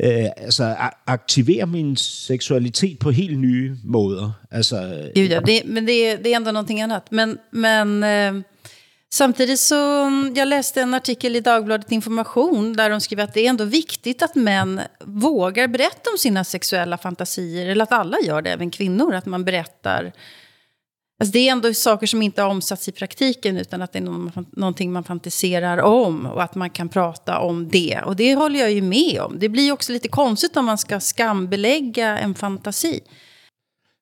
[0.00, 4.32] øh, altså, aktivere min seksualitet på helt nye måder.
[4.50, 4.76] Altså,
[5.14, 7.10] Gud, ja, det, men det, är- det är ändå någonting annat.
[7.10, 8.42] Men, men eh,
[9.10, 13.40] samtidigt så, mm, jag läste en artikel i Dagbladet Information där de skriver att det
[13.46, 18.42] är ändå viktigt att män vågar berätta om sina sexuella fantasier, eller att alla gör
[18.42, 20.12] det, även kvinnor, att man berättar
[21.20, 24.02] Alltså det är ändå saker som inte har omsatts i praktiken utan att det är
[24.02, 28.00] någon, någonting man fantiserar om och att man kan prata om det.
[28.04, 29.38] Och det håller jag ju med om.
[29.38, 33.00] Det blir också lite konstigt om man ska skambelägga en fantasi.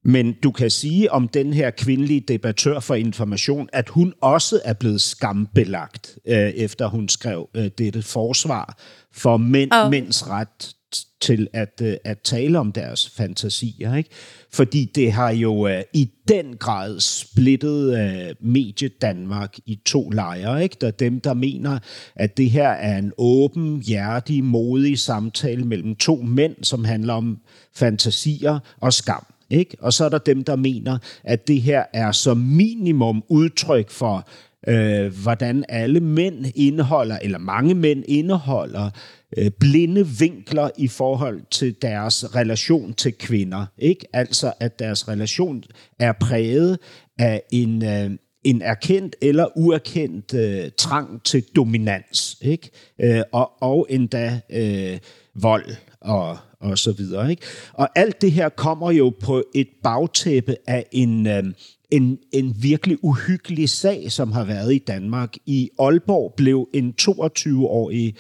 [0.07, 4.75] Men du kan sige om den her kvindelige debattør for information, at hun også er
[4.75, 8.79] blevet skambelagt, øh, efter hun skrev øh, dette forsvar
[9.13, 9.89] for mænd, Ja.
[9.89, 10.75] mænds ret
[11.21, 13.95] til at, øh, at tale om deres fantasier.
[13.95, 14.11] Ikke?
[14.53, 20.63] Fordi det har jo øh, i den grad splittet øh, medie Danmark i to lejre.
[20.63, 20.77] Ikke?
[20.81, 21.79] Der er dem, der mener,
[22.15, 27.39] at det her er en åben, hjertig, modig samtale mellem to mænd, som handler om
[27.75, 29.27] fantasier og skam.
[29.51, 29.77] Ikke?
[29.81, 34.29] Og så er der dem, der mener, at det her er som minimum udtryk for,
[34.69, 38.91] øh, hvordan alle mænd indeholder, eller mange mænd indeholder,
[39.37, 43.67] øh, blinde vinkler i forhold til deres relation til kvinder.
[43.79, 44.07] Ikke?
[44.13, 45.65] Altså, at deres relation
[45.99, 46.79] er præget
[47.19, 47.85] af en...
[47.85, 48.11] Øh,
[48.45, 52.71] en erkendt eller uerkendt øh, trang til dominans, ikke?
[53.01, 54.99] Øh, og, og endda øh,
[55.35, 55.67] vold
[56.01, 57.31] og, og så videre.
[57.31, 57.43] Ikke?
[57.73, 61.45] Og alt det her kommer jo på et bagtæppe af en, øh,
[61.91, 65.35] en, en virkelig uhyggelig sag, som har været i Danmark.
[65.47, 68.15] I Aalborg blev en 22-årig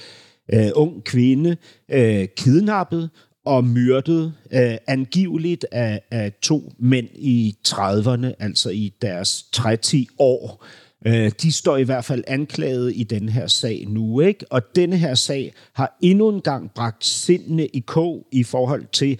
[0.52, 1.56] øh, ung kvinde
[1.90, 3.10] øh, kidnappet
[3.44, 10.64] og myrdet øh, angiveligt af, af to mænd i 30'erne, altså i deres 30 år.
[11.06, 14.46] Øh, de står i hvert fald anklaget i den her sag nu, ikke?
[14.50, 19.18] Og denne her sag har endnu en gang bragt sindene i kog i forhold til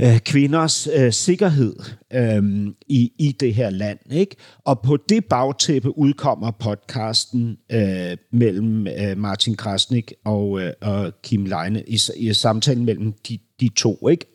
[0.00, 1.76] øh, kvinders øh, sikkerhed
[2.12, 3.98] øh, i, i det her land.
[4.10, 4.36] Ikke?
[4.64, 11.44] Og på det bagtæppe udkommer podcasten øh, mellem øh, Martin Krasnik og, øh, og Kim
[11.44, 14.08] Leine i, i samtalen mellem de, de to.
[14.08, 14.33] Ikke?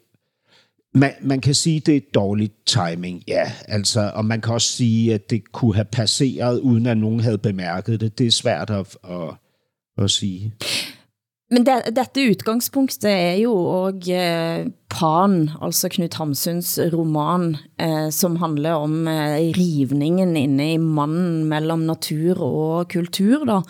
[0.94, 3.52] Man, man kan sige, at det er dårlig timing, ja.
[3.68, 7.38] Altså, og man kan også sige, at det kunne have passeret, uden at nogen havde
[7.38, 8.18] bemærket det.
[8.18, 9.30] Det er svært at, at,
[9.98, 10.54] at sige.
[11.52, 18.36] Men det, dette udgangspunktet er jo og eh, Pan, altså Knut Hamsuns roman, eh, som
[18.36, 23.46] handler om eh, rivningen inne i mannen mellem natur og kultur.
[23.46, 23.62] Da.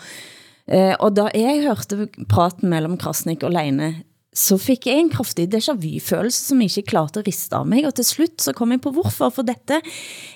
[0.68, 3.94] Eh, og da jeg hørte praten mellem Krasnik og Leine,
[4.30, 7.96] så fik jeg en kraftig déjà vu-følelse, som ikke klarte at riste af mig, og
[7.98, 9.80] til slut så kom jeg på hvorfor, for dette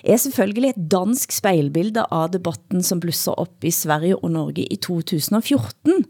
[0.03, 4.75] er selvfølgelig et dansk spejlbilde av debatten, som blusser op i Sverige og Norge i
[4.75, 6.03] 2014,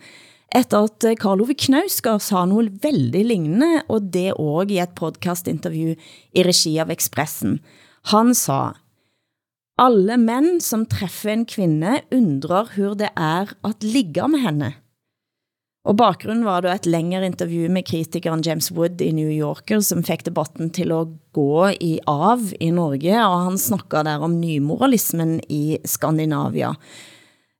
[0.56, 4.96] efter at eh, Karl Ove Knausgaard sa noget veldig lignende, og det også i et
[4.98, 5.94] podcastinterview
[6.34, 7.60] i regi av Expressen.
[8.10, 8.74] Han sa,
[9.78, 14.74] alle mænd, som træffer en kvinde, undrer hur det er at ligge med henne.
[15.86, 20.02] Og bakgrunden var det et længere interview med kritikeren James Wood i New Yorker, som
[20.04, 25.38] fik debatten til at gå i av i Norge, og han snakker der om nymoralismen
[25.46, 26.74] i Skandinavia.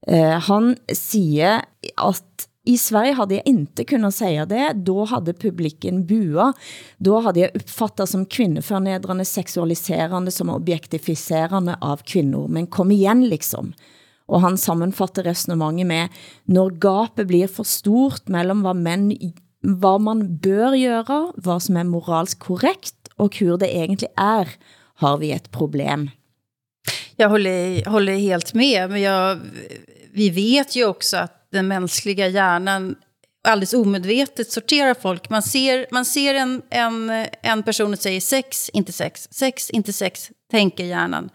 [0.10, 1.62] Uh, han siger,
[1.98, 4.72] at i Sverige hade jag inte kunnat säga det.
[4.76, 6.54] Då hade publiken bua.
[6.98, 12.48] Då hade jag uppfattat som kvinneförnedrande, sexualiserande, som objektificerande av kvinnor.
[12.48, 13.74] Men kom igen liksom.
[14.28, 16.14] Og han sammenfatter resonemanget med,
[16.48, 19.12] når gapet blir for stort mellem hvad, mænd,
[19.62, 24.50] hvad man bør gøre, hvad som er moralsk korrekt, og hur det egentlig er,
[24.96, 26.10] har vi et problem.
[27.18, 29.40] Jag håller, håller helt med, men jag,
[30.14, 32.96] vi vet ju också att den mänskliga hjärnan
[33.46, 35.30] alldeles omedvetet sorterar folk.
[35.30, 39.94] Man ser, man ser en, en, en person och säger sex, inte sex, sex, inte
[39.94, 41.30] sex, tänker hjärnan.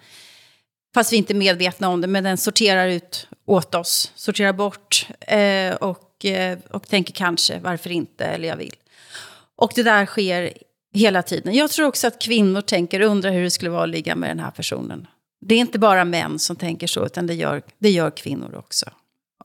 [0.94, 5.06] Fast vi inte är medvetna om det, men den sorterar ut åt oss, sorterar bort
[5.20, 8.74] eh, och, eh, och tänker kanske, varför inte, eller jag vill.
[9.56, 10.52] Och det där sker
[10.94, 11.54] hela tiden.
[11.54, 14.40] Jag tror också att kvinnor tänker, undrar hur det skulle vara att ligga med den
[14.40, 15.06] här personen.
[15.40, 18.90] Det är inte bara män som tänker så, utan det gör, det gör kvinnor också.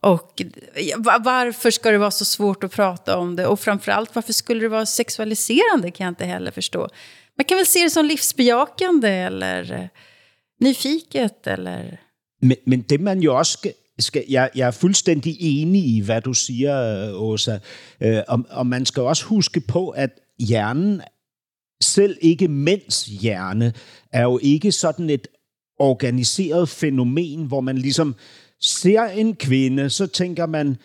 [0.00, 0.42] Och
[1.18, 3.46] varför ska det vara så svårt att prata om det?
[3.46, 6.88] Och framförallt, varför skulle det vara sexualiserande kan jag inte heller förstå.
[7.38, 9.90] Man kan väl se det som livsbejakande eller
[10.62, 11.84] nyfiket, eller...
[12.42, 16.20] Men, men det man jo også skal, skal jeg, jeg er fuldstændig enig i, hvad
[16.20, 17.58] du siger, Åsa.
[18.00, 21.00] Øh, og, og man skal også huske på, at hjernen,
[21.82, 23.72] selv ikke mænds hjerne,
[24.12, 25.28] er jo ikke sådan et
[25.78, 28.14] organiseret fænomen, hvor man ligesom
[28.60, 30.76] ser en kvinde, så tænker man,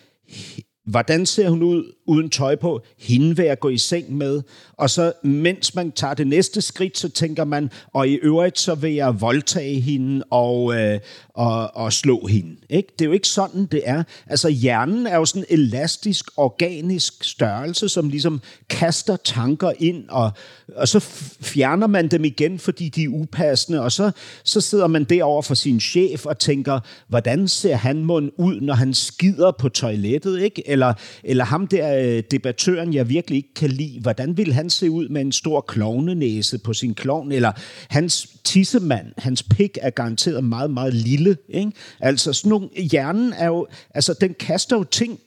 [0.86, 2.80] Hvordan ser hun ud uden tøj på?
[2.98, 4.42] Hende vil jeg gå i seng med.
[4.72, 8.74] Og så mens man tager det næste skridt, så tænker man, og i øvrigt så
[8.74, 12.56] vil jeg voldtage hende og, øh, og, og slå hende.
[12.70, 12.88] Ikke?
[12.98, 14.02] Det er jo ikke sådan, det er.
[14.26, 20.30] Altså hjernen er jo sådan en elastisk, organisk størrelse, som ligesom kaster tanker ind, og,
[20.76, 21.00] og så
[21.40, 24.10] fjerner man dem igen, fordi de er upassende, og så,
[24.44, 28.74] så sidder man derover for sin chef og tænker, hvordan ser han mund ud, når
[28.74, 30.71] han skider på toilettet, ikke?
[30.72, 30.94] Eller,
[31.24, 35.08] eller ham der øh, debattøren, jeg virkelig ikke kan lide, hvordan vil han se ud
[35.08, 37.52] med en stor klovnenæse på sin klovn, eller
[37.88, 41.72] hans tissemand, hans pik er garanteret meget, meget lille, ikke?
[42.00, 45.20] Altså sådan nogle, hjernen er jo, altså den kaster jo ting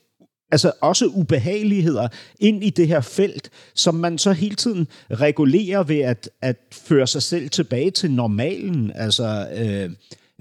[0.52, 2.08] altså også ubehageligheder
[2.40, 7.06] ind i det her felt, som man så hele tiden regulerer ved at, at føre
[7.06, 9.90] sig selv tilbage til normalen, altså øh,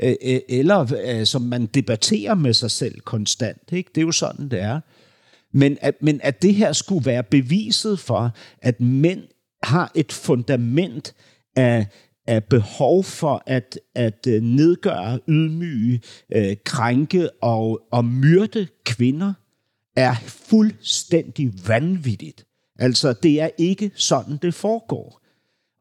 [0.03, 3.61] øh, øh eller øh, som man debatterer med sig selv konstant.
[3.71, 3.89] Ikke?
[3.95, 4.79] Det er jo sådan, det er.
[5.55, 9.23] Men at, men at det her skulle være beviset for, at mænd
[9.63, 11.15] har et fundament
[11.55, 11.87] af,
[12.27, 16.01] af behov for at, at øh, nedgøre, ydmyge,
[16.35, 19.33] øh, krænke og, og myrde kvinder,
[19.95, 22.45] er fuldstændig vanvittigt.
[22.79, 25.21] Altså, det er ikke sådan, det foregår.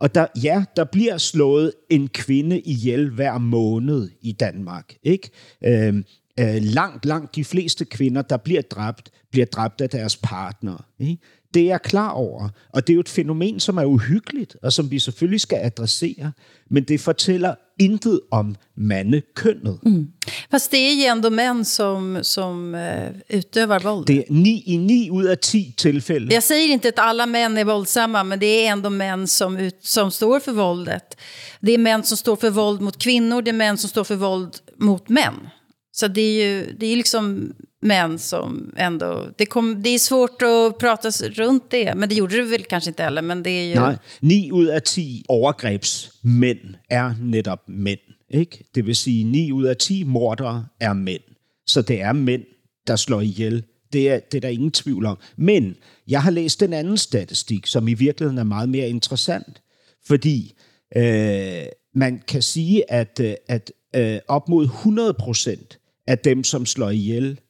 [0.00, 4.94] Og der, ja, der bliver slået en kvinde ihjel hver måned i Danmark.
[5.02, 5.30] Ikke?
[5.64, 6.04] Øh,
[6.40, 10.84] øh, langt, langt de fleste kvinder, der bliver dræbt, bliver dræbt af deres partner.
[10.98, 11.18] Ikke?
[11.54, 12.48] Det er jeg klar over.
[12.72, 16.32] Og det er jo et fænomen, som er uhyggeligt, og som vi selvfølgelig skal adressere.
[16.70, 19.78] Men det fortæller intet om mandekønnet.
[19.82, 20.12] Mm.
[20.50, 24.06] Fast det är ju ändå män som, som uh, utövar våld.
[24.06, 26.30] Det är ni, i ni ud af ti tillfällen.
[26.30, 29.78] Jag säger inte att alla män är våldsamma, men det är ändå män som, ut,
[29.80, 31.16] som står för våldet.
[31.60, 34.16] Det är män som står för våld mot kvinnor, det är män som står för
[34.16, 35.48] våld mot män.
[35.96, 39.30] Så det är ju det är liksom män som ändå...
[39.38, 42.90] Det, kom, det är svårt att prata runt det, men det gjorde du väl kanske
[42.90, 43.22] inte heller.
[43.22, 43.74] Men det är ju...
[43.74, 48.00] Nej, 9 ud af 10 overgrebsmænd er netop mænd.
[48.30, 48.64] Ikke?
[48.74, 51.22] Det vil sige, 9 ud af 10 mordere er mænd.
[51.66, 52.42] Så det er mænd,
[52.86, 53.64] der slår ihjel.
[53.92, 55.18] Det er, det er der ingen tvivl om.
[55.36, 55.76] Men
[56.08, 59.62] jeg har læst den anden statistik, som i virkeligheden er meget mere interessant.
[60.06, 60.54] Fordi
[60.96, 61.64] øh,
[61.94, 66.90] man kan sige, at, øh, at øh, op mod 100 procent af dem, som slår
[66.90, 67.40] ihjel,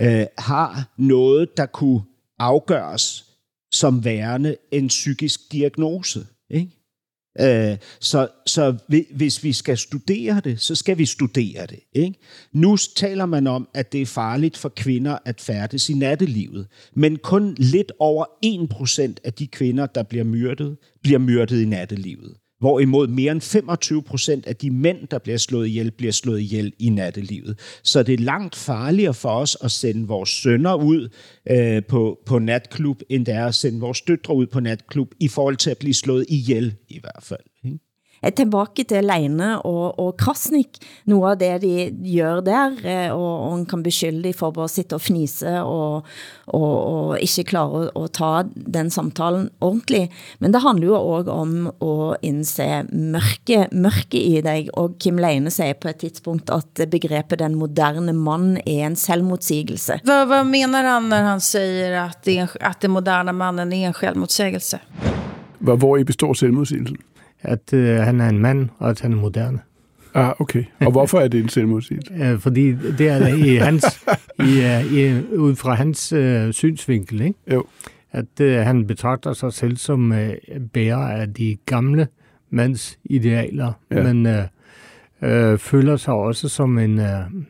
[0.00, 2.02] øh, har noget, der kunne
[2.38, 3.24] afgøres
[3.72, 6.26] som værende en psykisk diagnose.
[6.50, 6.70] Ikke?
[7.40, 8.78] Øh, så, så
[9.14, 11.80] hvis vi skal studere det, så skal vi studere det.
[11.92, 12.18] Ikke?
[12.52, 17.16] Nu taler man om, at det er farligt for kvinder at færdes i nattelivet, men
[17.16, 18.24] kun lidt over
[19.10, 22.36] 1% af de kvinder, der bliver myrdet, bliver myrdet i nattelivet.
[22.62, 26.72] Hvorimod mere end 25 procent af de mænd, der bliver slået ihjel, bliver slået ihjel
[26.78, 27.58] i nattelivet.
[27.82, 31.08] Så det er langt farligere for os at sende vores sønner ud
[31.50, 35.28] øh, på, på natklub, end det er at sende vores døtre ud på natklub, i
[35.28, 37.40] forhold til at blive slået ihjel i hvert fald.
[37.64, 37.78] Ikke?
[38.30, 40.68] Tilbage til Leine og, og Krasnik.
[41.06, 44.64] Noget af det, de gør der, eh, og, og man kan beskylde dem for bare
[44.64, 46.02] at sitte og fnise og,
[46.46, 48.42] og, og ikke klare at, at ta
[48.74, 50.12] den samtalen ordentligt.
[50.40, 55.50] Men det handler jo også om at indse mørke, mørke i dig, og Kim Leine
[55.50, 60.00] siger på et tidspunkt, at begrebet den moderne mand er en selvmotsigelse.
[60.04, 63.94] Hvad, hvad mener han, når han siger, at, det, at den moderne mannen er en
[63.94, 64.78] selvmotsigelse?
[65.58, 66.96] Hvor i består selvmodsigelsen?
[67.42, 69.58] At øh, han er en mand, og at han er moderne.
[70.14, 70.64] Ah, okay.
[70.80, 72.12] Og hvorfor er det en selvmodsigelse?
[72.22, 73.84] Øh, fordi det er i hans,
[74.38, 77.38] i, uh, i, ud fra hans uh, synsvinkel, ikke?
[77.52, 77.64] Jo.
[78.12, 80.18] At uh, han betragter sig selv som uh,
[80.72, 82.06] bærer af de gamle
[82.50, 84.12] mands idealer, ja.
[84.12, 84.32] men uh,
[85.52, 87.06] uh, føler sig også som en uh,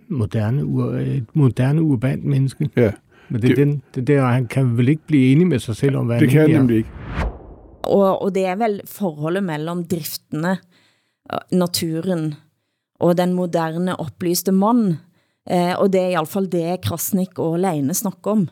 [0.09, 2.69] moderne, ur, et moderne urbant menneske.
[2.77, 2.91] Ja.
[3.29, 5.97] Men det, det, den, det der, han kan vel ikke blive enig med sig selv
[5.97, 6.89] om, hvad det han kan han nemlig ikke.
[7.89, 10.57] Og, og det er vel forholdet mellem driftene,
[11.31, 12.33] eh, naturen
[13.03, 14.97] og den moderne oplyste mand.
[15.51, 18.45] Eh, og det er i alle fall det Krasnik og Leine snakker om.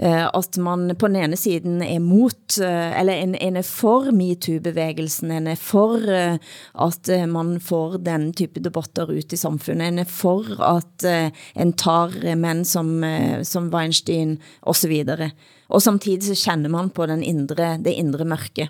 [0.00, 4.08] Eh, at man på den ene siden er mot, eh, eller en, en er for
[4.16, 6.38] MeToo-bevægelsen, en er for eh,
[6.80, 11.28] at eh, man får den type debatter ut i samfundet, en er for at eh,
[11.52, 15.34] en tar menn som, eh, som Weinstein og så videre.
[15.70, 18.68] Og samtidig så kender man på den indre, det indre mørke.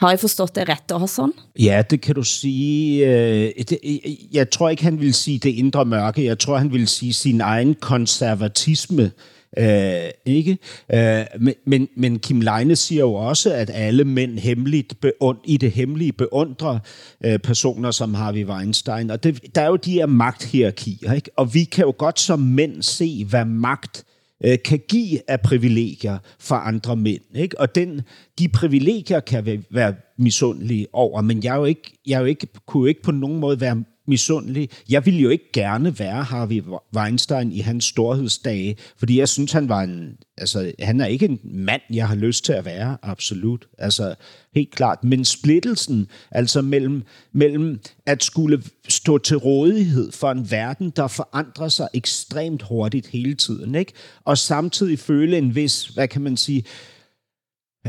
[0.00, 1.32] Har jeg forstået det ret, Hassan?
[1.58, 3.06] Ja, det kan du sige.
[3.06, 3.52] Øh,
[3.84, 6.24] øh, jeg tror ikke, han vil sige det indre mørke.
[6.24, 9.10] Jeg tror, han vil sige sin egen konservatisme.
[9.58, 10.58] Øh, ikke?
[10.94, 15.56] Øh, men, men, men Kim Leine siger jo også, at alle mænd hemmeligt beund, i
[15.56, 16.78] det hemmelige beundrer
[17.24, 19.10] øh, personer som Harvey Weinstein.
[19.10, 21.30] Og det, der er jo de her magthierarkier, ikke?
[21.36, 24.04] og vi kan jo godt som mænd se, hvad magt
[24.44, 27.22] øh, kan give af privilegier for andre mænd.
[27.34, 27.60] Ikke?
[27.60, 28.00] Og den,
[28.38, 32.26] de privilegier kan vi være misundelige over, men jeg, er jo ikke, jeg er jo
[32.26, 34.70] ikke, kunne jo ikke på nogen måde være misundelig.
[34.88, 36.62] Jeg ville jo ikke gerne være Harvey
[36.96, 40.16] Weinstein i hans storhedsdage, fordi jeg synes, han var en...
[40.38, 43.66] Altså, han er ikke en mand, jeg har lyst til at være, absolut.
[43.78, 44.14] Altså,
[44.54, 45.04] helt klart.
[45.04, 47.02] Men splittelsen, altså mellem,
[47.32, 53.34] mellem at skulle stå til rådighed for en verden, der forandrer sig ekstremt hurtigt hele
[53.34, 53.92] tiden, ikke?
[54.24, 56.64] og samtidig føle en vis, hvad kan man sige,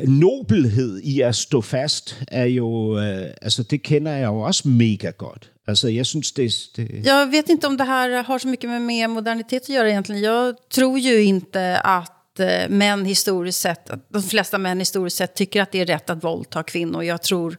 [0.08, 5.10] nobelhed i at stå fast, er jo, øh, altså det kender jeg jo også mega
[5.10, 5.52] godt.
[5.68, 7.02] Alltså jag syns det, det...
[7.06, 10.22] Jag vet inte om det här har så mycket med mer modernitet att göra egentligen.
[10.22, 15.62] Jag tror ju inte att eh, män historiskt sett, de flesta män historiskt sett tycker
[15.62, 17.04] att det är rätt att våldta kvinnor.
[17.04, 17.58] Jag tror,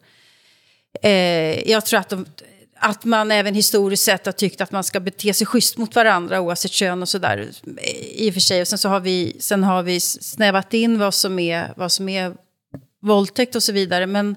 [1.03, 2.27] eh, jag tror att, de,
[2.79, 6.41] att man även historiskt sett har tyckt att man ska bete sig schysst mot varandra
[6.41, 7.49] oavsett kön och sådär.
[7.77, 8.61] Eh, I och för sig.
[8.61, 12.09] Och sen så har vi, sen har vi snävat in vad som är, vad som
[12.09, 12.35] är
[13.03, 14.07] våldtäkt och så vidare.
[14.07, 14.37] Men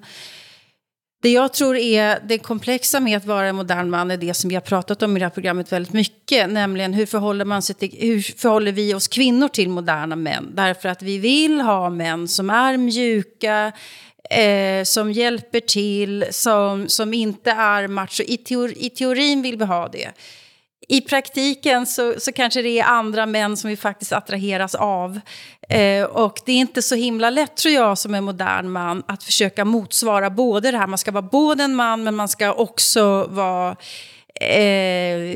[1.22, 4.50] det jag tror är det komplexa med att vara en modern man är det som
[4.50, 6.50] vi har pratat om i det här programmet väldigt mycket.
[6.50, 10.52] Nämligen hur förhåller, man sig till, hur förhåller vi oss kvinnor till moderna män?
[10.54, 13.72] Därför att vi vill ha män som är mjuka,
[14.30, 18.24] eh, som hjälper till, som, som inte är macho.
[18.24, 20.12] I, teor, I teorin vill vi ha det
[20.92, 25.20] i praktiken så, så kanske det är andra män som vi faktiskt attraheras av.
[25.70, 29.24] Eh, och det är inte så himla lätt tror jag som en modern man att
[29.24, 33.28] försöka motsvara både det här, man ska vara både en man men man ska också
[33.30, 33.76] vara
[34.42, 35.36] eh,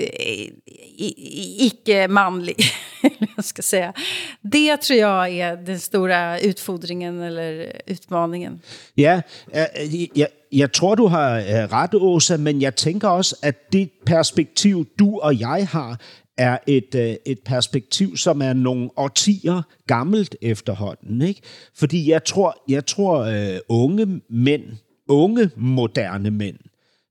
[1.59, 2.55] icke-manlig.
[3.35, 3.93] jag ska säga.
[4.41, 8.61] Det tror jag är den stora utfordringen eller utmaningen.
[8.95, 9.21] Ja,
[9.51, 13.89] eh, jag, jag tror, du har eh, ret, Åsa, men jeg tænker også, at det
[14.05, 15.97] perspektiv, du og jeg har,
[16.37, 21.21] er et, eh, et perspektiv, som er nogle årtier gammelt efterhånden.
[21.21, 21.41] Ikke?
[21.75, 24.63] Fordi jeg tror, jeg tror uh, unge mænd,
[25.07, 26.57] unge moderne mænd,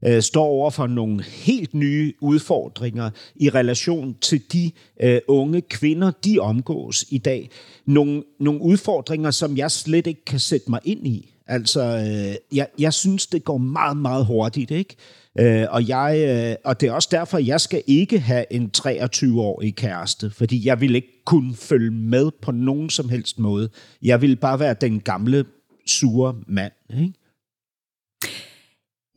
[0.04, 4.70] øh, står over for nogle helt nye udfordringer i relation til de
[5.02, 7.50] øh, unge kvinder, de omgås i dag.
[7.86, 11.28] Nogle, nogle udfordringer, som jeg slet ikke kan sætte mig ind i.
[11.46, 14.96] Altså, øh, jeg, jeg synes, det går meget, meget hurtigt, ikke?
[15.38, 19.76] Øh, og, jeg, øh, og det er også derfor, jeg skal ikke have en 23-årig
[19.76, 23.68] kæreste, fordi jeg vil ikke kunne følge med på nogen som helst måde.
[24.02, 25.44] Jeg vil bare være den gamle,
[25.86, 27.12] sure mand, ikke?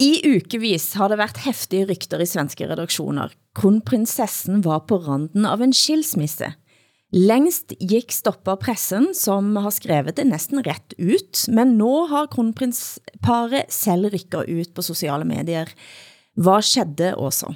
[0.01, 3.31] I ukevis har det været heftige rykter i svenske redaktioner.
[3.55, 6.51] Kronprinsessen var på randen av en skilsmisse.
[7.15, 13.71] Længst gik stopper pressen, som har skrevet det næsten ret ut, men nu har kronprinsparet
[13.71, 15.71] selv rykket ut på sociale medier.
[16.35, 17.55] Vad skedde også?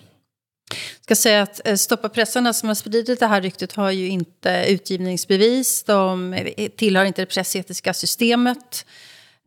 [0.70, 4.66] Jag ska säga att eh, altså, som har spridit det här ryktet har ju inte
[4.70, 5.84] utgivningsbevis.
[5.84, 8.86] De eh, tillhör inte det pressetiska systemet.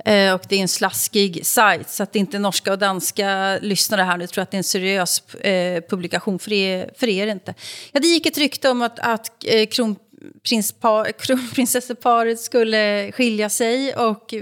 [0.04, 4.02] Eh, och det är en slaskig sajt, så att det inte norska och danska lyssnare
[4.02, 7.26] här nu tror att det är en seriös eh, publikation, för det, för det är
[7.26, 7.54] det inte.
[7.92, 9.66] Ja, det gick ett rykte om att, att eh,
[11.18, 14.34] kronprinsesseparet skulle skilja sig och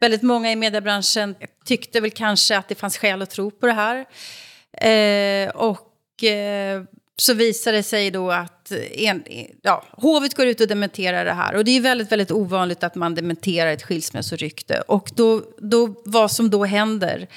[0.00, 1.34] väldigt många i mediebranschen
[1.64, 4.06] tyckte väl kanske att det fanns skäl att tro på det här.
[4.72, 6.82] Eh, och eh,
[7.16, 9.24] så visade det sig då att Eh, en,
[9.62, 11.54] ja, hovet går ut och dementerar det här.
[11.54, 14.80] Och det är väldigt, väldigt ovanligt att man dementerar ett skilsmässorykte.
[14.80, 17.28] Och då, då, vad som då händer,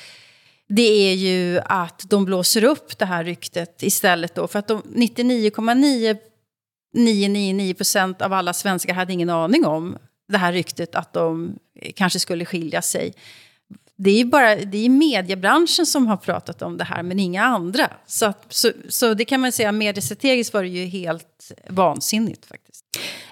[0.67, 4.47] det är ju att de blåser upp det här ryktet istället då.
[4.47, 11.13] För att 99,999 procent av alla svenskar hade ingen aning om det här ryktet att
[11.13, 13.13] de eh, kanske skulle skilja sig
[13.97, 17.89] det är bara det är mediebranschen som har pratat om det här, men inga andra.
[18.07, 22.85] Så, så, så det kan man säga, mediestrategiskt var det ju helt vansinnigt faktiskt.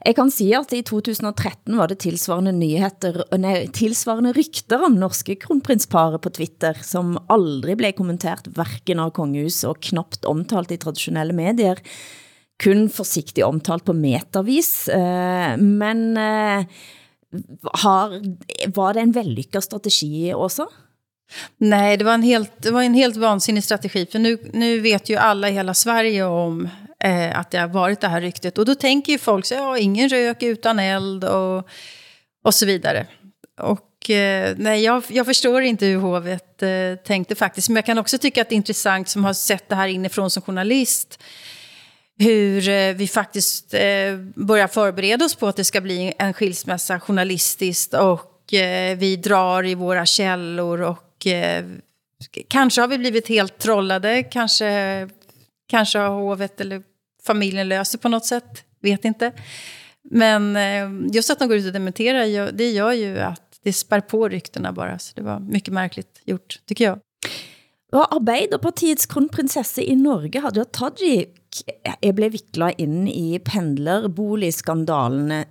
[0.05, 5.35] Jeg kan sige, at i 2013 var det tilsvarende nyheter, nej, tilsvarende rykter om norske
[5.35, 11.35] kronprinsparet på Twitter, som aldrig blev kommentert hverken av kongehus og knapt omtalt i traditionelle
[11.35, 11.83] medier.
[12.63, 16.65] Kun forsigtigt omtalt på metavis, eh, men eh,
[17.73, 18.21] har,
[18.75, 20.69] var det en vellykket strategi också?
[21.57, 24.05] Nej, det var en helt, det var en helt vansinnig strategi.
[24.05, 26.69] För nu, nu vet ju alla i hela Sverige om
[27.03, 28.57] eh, att det har varit det här ryktet.
[28.57, 31.67] Och då tänker ju folk så ja, ingen rök utan eld och,
[32.43, 33.07] och så vidare.
[33.61, 36.69] Och eh, nej, jag, jag förstår inte hur hovet eh,
[37.05, 37.69] tänkte faktiskt.
[37.69, 40.29] Men jag kan också tycka att det är intressant som har sett det här inifrån
[40.29, 41.23] som journalist
[42.19, 46.99] hur eh, vi faktiskt eh, börjar förbereda oss på att det ska bli en skilsmässa
[46.99, 51.05] journalistiskt och eh, vi drar i våra källor och
[52.47, 55.09] kanske har vi blivit helt trollade, kanske,
[55.69, 56.83] kanske har hovet eller
[57.23, 58.63] familjen löser på något sätt.
[58.81, 59.31] vet inte.
[60.09, 60.57] Men
[61.13, 64.73] just att de går ut och dementerar, det gör ju att det spär på ryktena
[64.73, 64.99] bara.
[64.99, 66.99] Så det var mycket märkligt gjort, tycker jag.
[67.93, 71.38] Og Arbeiderpartiets kronprinsesse i Norge, Hadia Tajik,
[72.03, 75.45] jeg blev viklet ind i pendlerboligskandalene.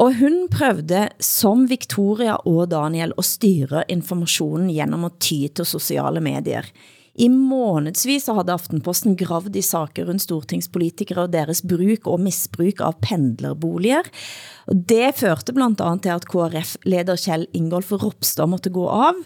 [0.00, 6.22] Og hun prøvde, som Victoria og Daniel, at styre informationen gennem at ty til sociale
[6.24, 6.64] medier.
[7.20, 12.96] I månedsvis havde Aftenposten gravd i saker rundt stortingspolitikere og deres bruk og misbruk av
[13.02, 14.06] pendlerboliger.
[14.70, 19.18] Og det førte blandt andet til at KRF-leder Kjell Ingolf Ropstad måtte gå av,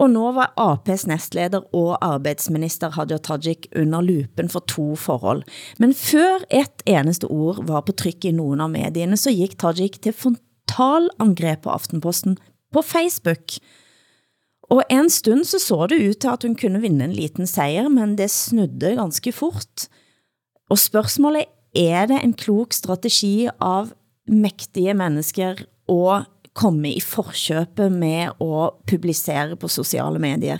[0.00, 5.42] og nu var AP's nestleder og arbejdsminister Hadia Tajik under lupen for to forhold.
[5.78, 10.00] Men før et eneste ord var på tryk i nogen av medierne, så gik Tajik
[10.00, 12.38] til frontalangrep på Aftenposten
[12.72, 13.60] på Facebook.
[14.70, 17.88] Og en stund så så det ut til at hun kunne vinde en liten sejr,
[17.92, 19.88] men det snudde ganske fort.
[20.70, 23.92] Og spørgsmålet, er det en klok strategi av
[24.26, 26.24] mægtige mennesker og
[26.54, 30.58] komme i forkøbet med at publicere på sociale medier.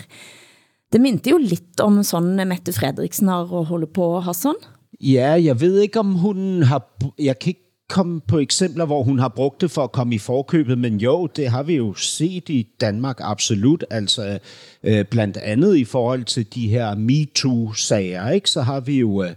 [0.93, 4.55] Det minte jo lidt om sådan Mette Frederiksen har holdt på, Hassan.
[5.01, 6.82] Ja, jeg ved ikke, om hun har...
[7.18, 10.18] Jeg kan ikke komme på eksempler, hvor hun har brugt det for at komme i
[10.18, 14.38] forkøbet, men jo, det har vi jo set i Danmark absolut, altså
[14.82, 18.51] øh, blandt andet i forhold til de her MeToo-sager, ikke?
[18.51, 19.22] så har vi jo...
[19.22, 19.30] Øh,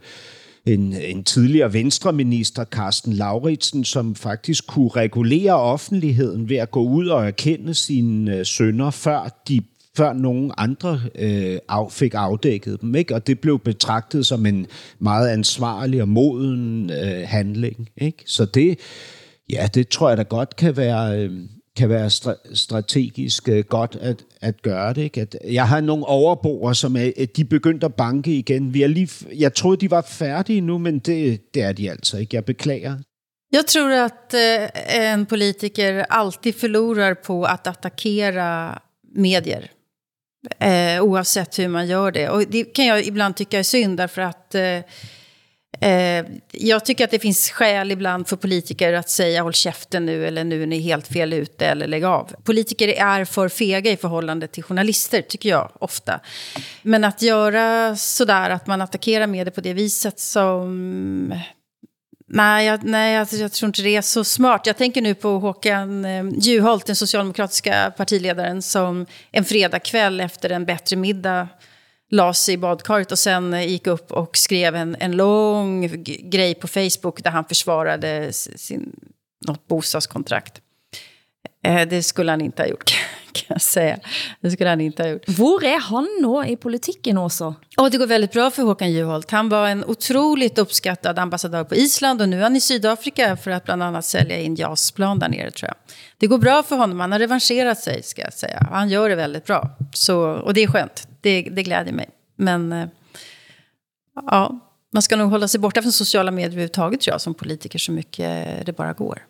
[0.66, 7.08] en, en tidligere venstreminister, Carsten Lauritsen, som faktisk kunne regulere offentligheden ved at gå ud
[7.08, 9.62] og erkende sine øh, sønder, før de
[9.98, 12.96] før nogen andre øh, af, fik afdækket dem.
[12.96, 13.16] Ikke?
[13.16, 14.68] Og det blev betragtet som en
[15.00, 17.90] meget ansvarlig og moden øh, handling.
[17.98, 18.24] Ikke?
[18.26, 18.80] Så det,
[19.50, 21.32] ja, det tror jeg da godt kan være, øh,
[21.78, 25.02] kan være stra- strategisk øh, godt at, at gøre det.
[25.02, 25.22] Ikke?
[25.22, 28.74] At jeg har nogle overboer, som er, de begyndte at banke igen.
[28.74, 32.18] Vi er lige, jeg troede, de var færdige nu, men det, det er de altså
[32.18, 32.36] ikke.
[32.36, 32.98] Jeg beklager.
[33.52, 38.80] Jag tror att eh, en politiker alltid förlorar på att attackera
[39.16, 39.72] medier.
[40.60, 42.30] Eh, oavsett hur man gör det.
[42.30, 44.80] Och det kan jag ibland tycka är synd därför att eh,
[45.84, 50.28] Eh, jag tycker att det finns skäl ibland för politiker att säga håll käften nu
[50.28, 52.32] eller nu är ni helt fel ute eller lägg av.
[52.44, 56.20] Politiker är för fega i förhållande till journalister tycker jag ofta.
[56.82, 61.34] Men att göra sådär att man attackerar medier på det viset som...
[62.28, 64.66] Nej, jag, nej jag, jag tror inte det är så smart.
[64.66, 70.66] Jag tänker nu på Håkan eh, Juholt, den socialdemokratiska partiledaren, som en fredagkväll efter en
[70.66, 71.48] bättre middag
[72.14, 76.68] la sig i badkaret och sen gick upp och skrev en, en lång grej på
[76.68, 78.96] Facebook där han försvarade sin,
[79.48, 80.62] något bostadskontrakt.
[81.64, 82.92] Eh, det skulle han inte ha gjort,
[83.32, 84.00] kan jag säga.
[84.42, 85.30] Det skulle han inte ha gjort.
[85.30, 87.56] Hvor är han nu i politiken också?
[87.78, 89.32] Och det går väldigt bra för Håkan Juholt.
[89.32, 93.52] Han var en otroligt uppskattad ambassadör på Island och nu är han i Sydafrika för
[93.52, 95.76] att bland annat sälja in JAS-plan där nere tror jag.
[96.18, 98.68] Det går bra för honom, han har revanscherat sig ska jag säga.
[98.72, 99.70] Han gör det väldigt bra.
[99.94, 102.10] Så, och det är skönt, det, det gläder mig.
[102.36, 102.88] Men eh,
[104.16, 104.60] ja,
[104.94, 107.92] man ska nog hålla sig borta från sociala medier överhuvudtaget tror jag som politiker så
[107.92, 109.24] mycket det bara går.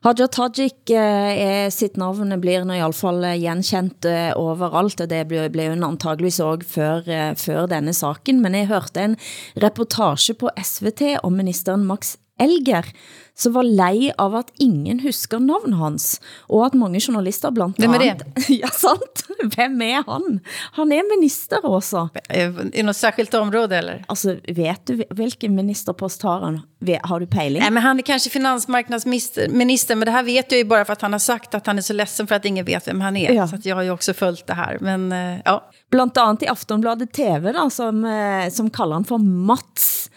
[0.00, 5.00] Hadia Tajik eh, eh sitt navn blir nå i alle fall eh, genkendt eh, overalt,
[5.00, 8.40] og det blev, ble hun antageligvis også før, eh, før denne saken.
[8.42, 9.16] Men jeg hørte en
[9.62, 12.86] reportage på SVT om ministeren Max Elger,
[13.34, 16.20] som var lei av at ingen husker navn hans,
[16.52, 18.32] og at mange journalister blandt Hvem er det?
[18.62, 19.24] ja, sant?
[19.54, 20.40] Hvem er han?
[20.76, 22.08] Han er minister også.
[22.28, 24.04] I något särskilt område eller?
[24.08, 26.60] Altså, vet du hvilken ministerpost har han?
[27.02, 27.62] Har du pejling?
[27.62, 31.02] Nej, men han är kanske finansmarknadsminister, men det här vet jag ju bara för att
[31.02, 33.32] han har sagt att han är så ledsen för att ingen vet vem han är.
[33.32, 33.48] Ja.
[33.48, 34.78] Så att jag har ju också följt det här.
[34.80, 35.70] Men, eh, ja.
[35.90, 40.10] Blandt annat i Aftonbladet TV, då, som, eh, som kallar han för Mats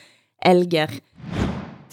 [0.45, 0.89] Elger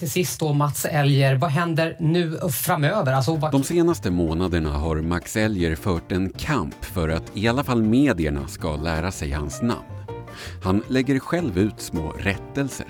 [0.02, 3.12] till sist då Mats Elger, vad händer nu framöver?
[3.12, 3.52] Alltså, vad...
[3.52, 8.48] De senaste månaderna har Max Elger fört en kamp för att i alla fall medierna
[8.48, 9.82] ska lära sig hans namn.
[10.62, 12.86] Han lägger själv ut små rättelser.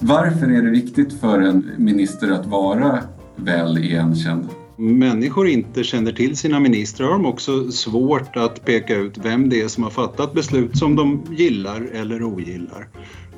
[0.00, 3.02] Varför är det viktigt för en minister att vara
[3.36, 4.48] väl igenkänd?
[4.78, 9.62] människor inte känner till sina ministrar har de också svårt att peka ut vem det
[9.62, 12.88] är som har fattat beslut som de gillar eller ogillar.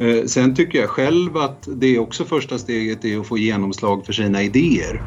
[0.01, 4.07] Eh, sen tycker jag själv att det är också första steget är att få genomslag
[4.07, 5.03] för sina idéer.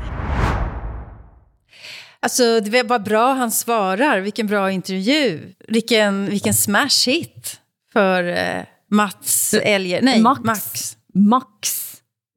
[2.19, 4.19] Alltså, det var bra han svarar.
[4.19, 5.53] Vilken bra intervju.
[5.67, 7.59] Vilken, vilken smash hit
[7.93, 10.01] för uh, Mats Elger.
[10.01, 10.43] Nej, Max.
[10.43, 10.97] Max.
[11.13, 11.87] Max.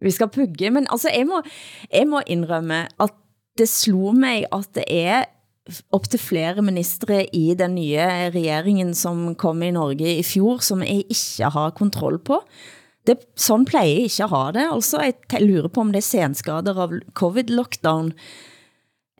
[0.00, 1.42] Vi skal pugge, men altså, jeg må,
[1.90, 3.14] jeg må indrømme, at
[3.58, 5.24] det slog mig, at det er
[5.96, 10.82] op til flere ministre i den nye regeringen, som kom i Norge i fjor, som
[10.84, 12.40] jeg ikke har kontroll på.
[13.06, 14.66] Det, sådan plejer jeg ikke at have det.
[14.72, 15.00] Altså,
[15.32, 18.12] jeg lurer på om det er senskader av covid-lockdown.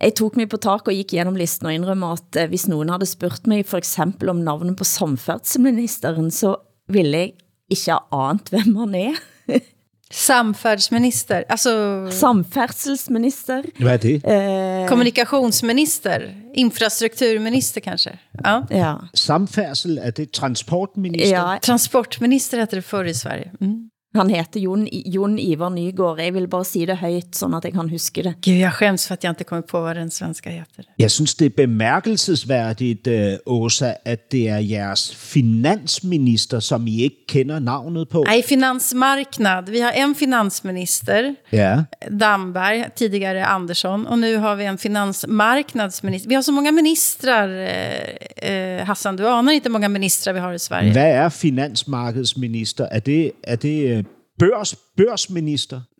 [0.01, 2.91] Jeg tog mig på tak og gik gennem listen og indrømmer at eh, hvis nogen
[2.91, 6.57] havde spurgt mig for eksempel om navnet på samfærdsministeren, så
[6.89, 7.33] ville jeg
[7.71, 9.15] ikke have ant hvem han er.
[10.15, 13.63] Samfärdsminister, alltså Samfærdselsminister.
[13.79, 14.15] Hvad er det?
[14.15, 16.21] Eh, kommunikationsminister,
[16.55, 18.19] infrastrukturminister kanske.
[18.45, 18.61] Ja.
[18.71, 18.95] ja.
[19.15, 21.51] Samfærdsel, er det transportminister?
[21.51, 23.51] Ja, Transportminister heter det förr i Sverige.
[23.61, 23.91] Mm.
[24.19, 26.21] Han heter Jon, Jon Ivar Nygård.
[26.21, 28.35] Jeg vil bare sige det højt, sådan at jeg kan huske det.
[28.43, 30.85] Gud, jag skäms för att jag inte kommer på vad den svenska heter.
[30.99, 37.27] Jeg synes, det er bemærkelsesværdigt, øh, Åsa, at det er jeres finansminister, som I ikke
[37.29, 38.25] kender navnet på.
[38.27, 39.71] Nej, finansmarknad.
[39.71, 41.83] Vi har en finansminister, Ja.
[42.21, 46.29] Damberg, tidigare Andersson, och nu har vi en finansmarknadsminister.
[46.29, 50.53] Vi har så många ministrar, eh, eh, Hassan, du anar inte många ministrar vi har
[50.53, 50.93] i Sverige.
[50.93, 52.89] Hvad er finansmarkedsminister?
[52.91, 54.04] Er det, er det
[54.43, 54.49] øh?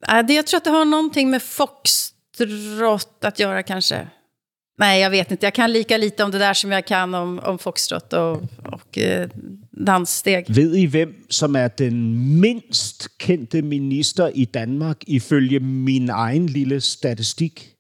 [0.09, 4.09] Nej, det, jag tror att det har någonting med foxtrot att göra kanske.
[4.79, 5.47] Nej, jag vet inte.
[5.47, 8.99] Jag kan lika lite om det där som jag kan om, om foxtrot och, och
[8.99, 9.29] eh,
[9.71, 10.45] danssteg.
[10.49, 16.81] Ved I, hvem som er den mindst kendte minister i Danmark, ifølge min egen lille
[16.81, 17.71] statistik?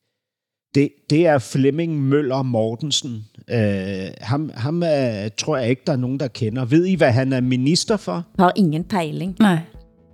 [0.75, 3.25] Det, det er Flemming Møller Mortensen.
[3.53, 4.89] Uh, ham ham uh,
[5.39, 6.65] tror jeg ikke, der er nogen, der kender.
[6.65, 8.25] Ved I, hvad han er minister for?
[8.39, 9.37] Har ingen pejling.
[9.39, 9.59] Nej.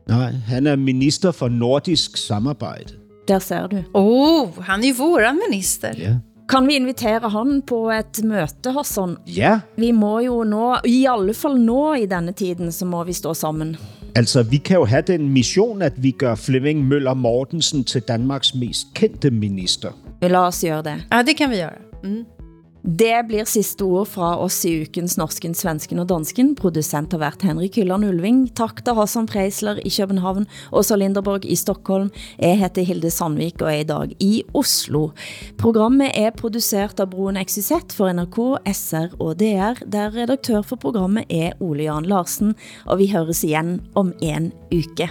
[0.09, 2.94] Nej, han er minister for nordisk samarbejde.
[3.28, 3.82] Der ser du.
[3.94, 5.94] Oh, han är våran minister.
[5.98, 6.16] Ja.
[6.48, 9.16] Kan vi invitere han på et møte, Hassan?
[9.26, 13.12] Ja, Vi må jo nå, i alle fall nå i denne tiden, så må vi
[13.12, 13.76] stå sammen.
[14.16, 18.55] altså vi kan jo have den mission, at vi gør Flemming Møller Mortensen til Danmarks
[18.55, 19.90] mest kendte minister.
[20.20, 20.94] Vi la oss gøre det.
[21.12, 21.78] Ja, det kan vi göra.
[22.05, 22.24] Mm.
[22.80, 26.54] Det blir sidste ord fra oss i ukens Norsken, Svensken og Dansken.
[26.56, 28.46] Producent har været Henrik Hylland Ulving.
[28.56, 32.08] Tak til Hassan Preisler i København, Åsa Linderborg i Stockholm.
[32.38, 35.10] Jeg heter Hilde Sandvik og er i dag i Oslo.
[35.58, 38.38] Programmet er produceret af Broen XYZ for NRK,
[38.72, 42.54] SR og DR, der redaktør for programmet er Ole Jan Larsen,
[42.86, 45.10] og vi høres igen om en uke.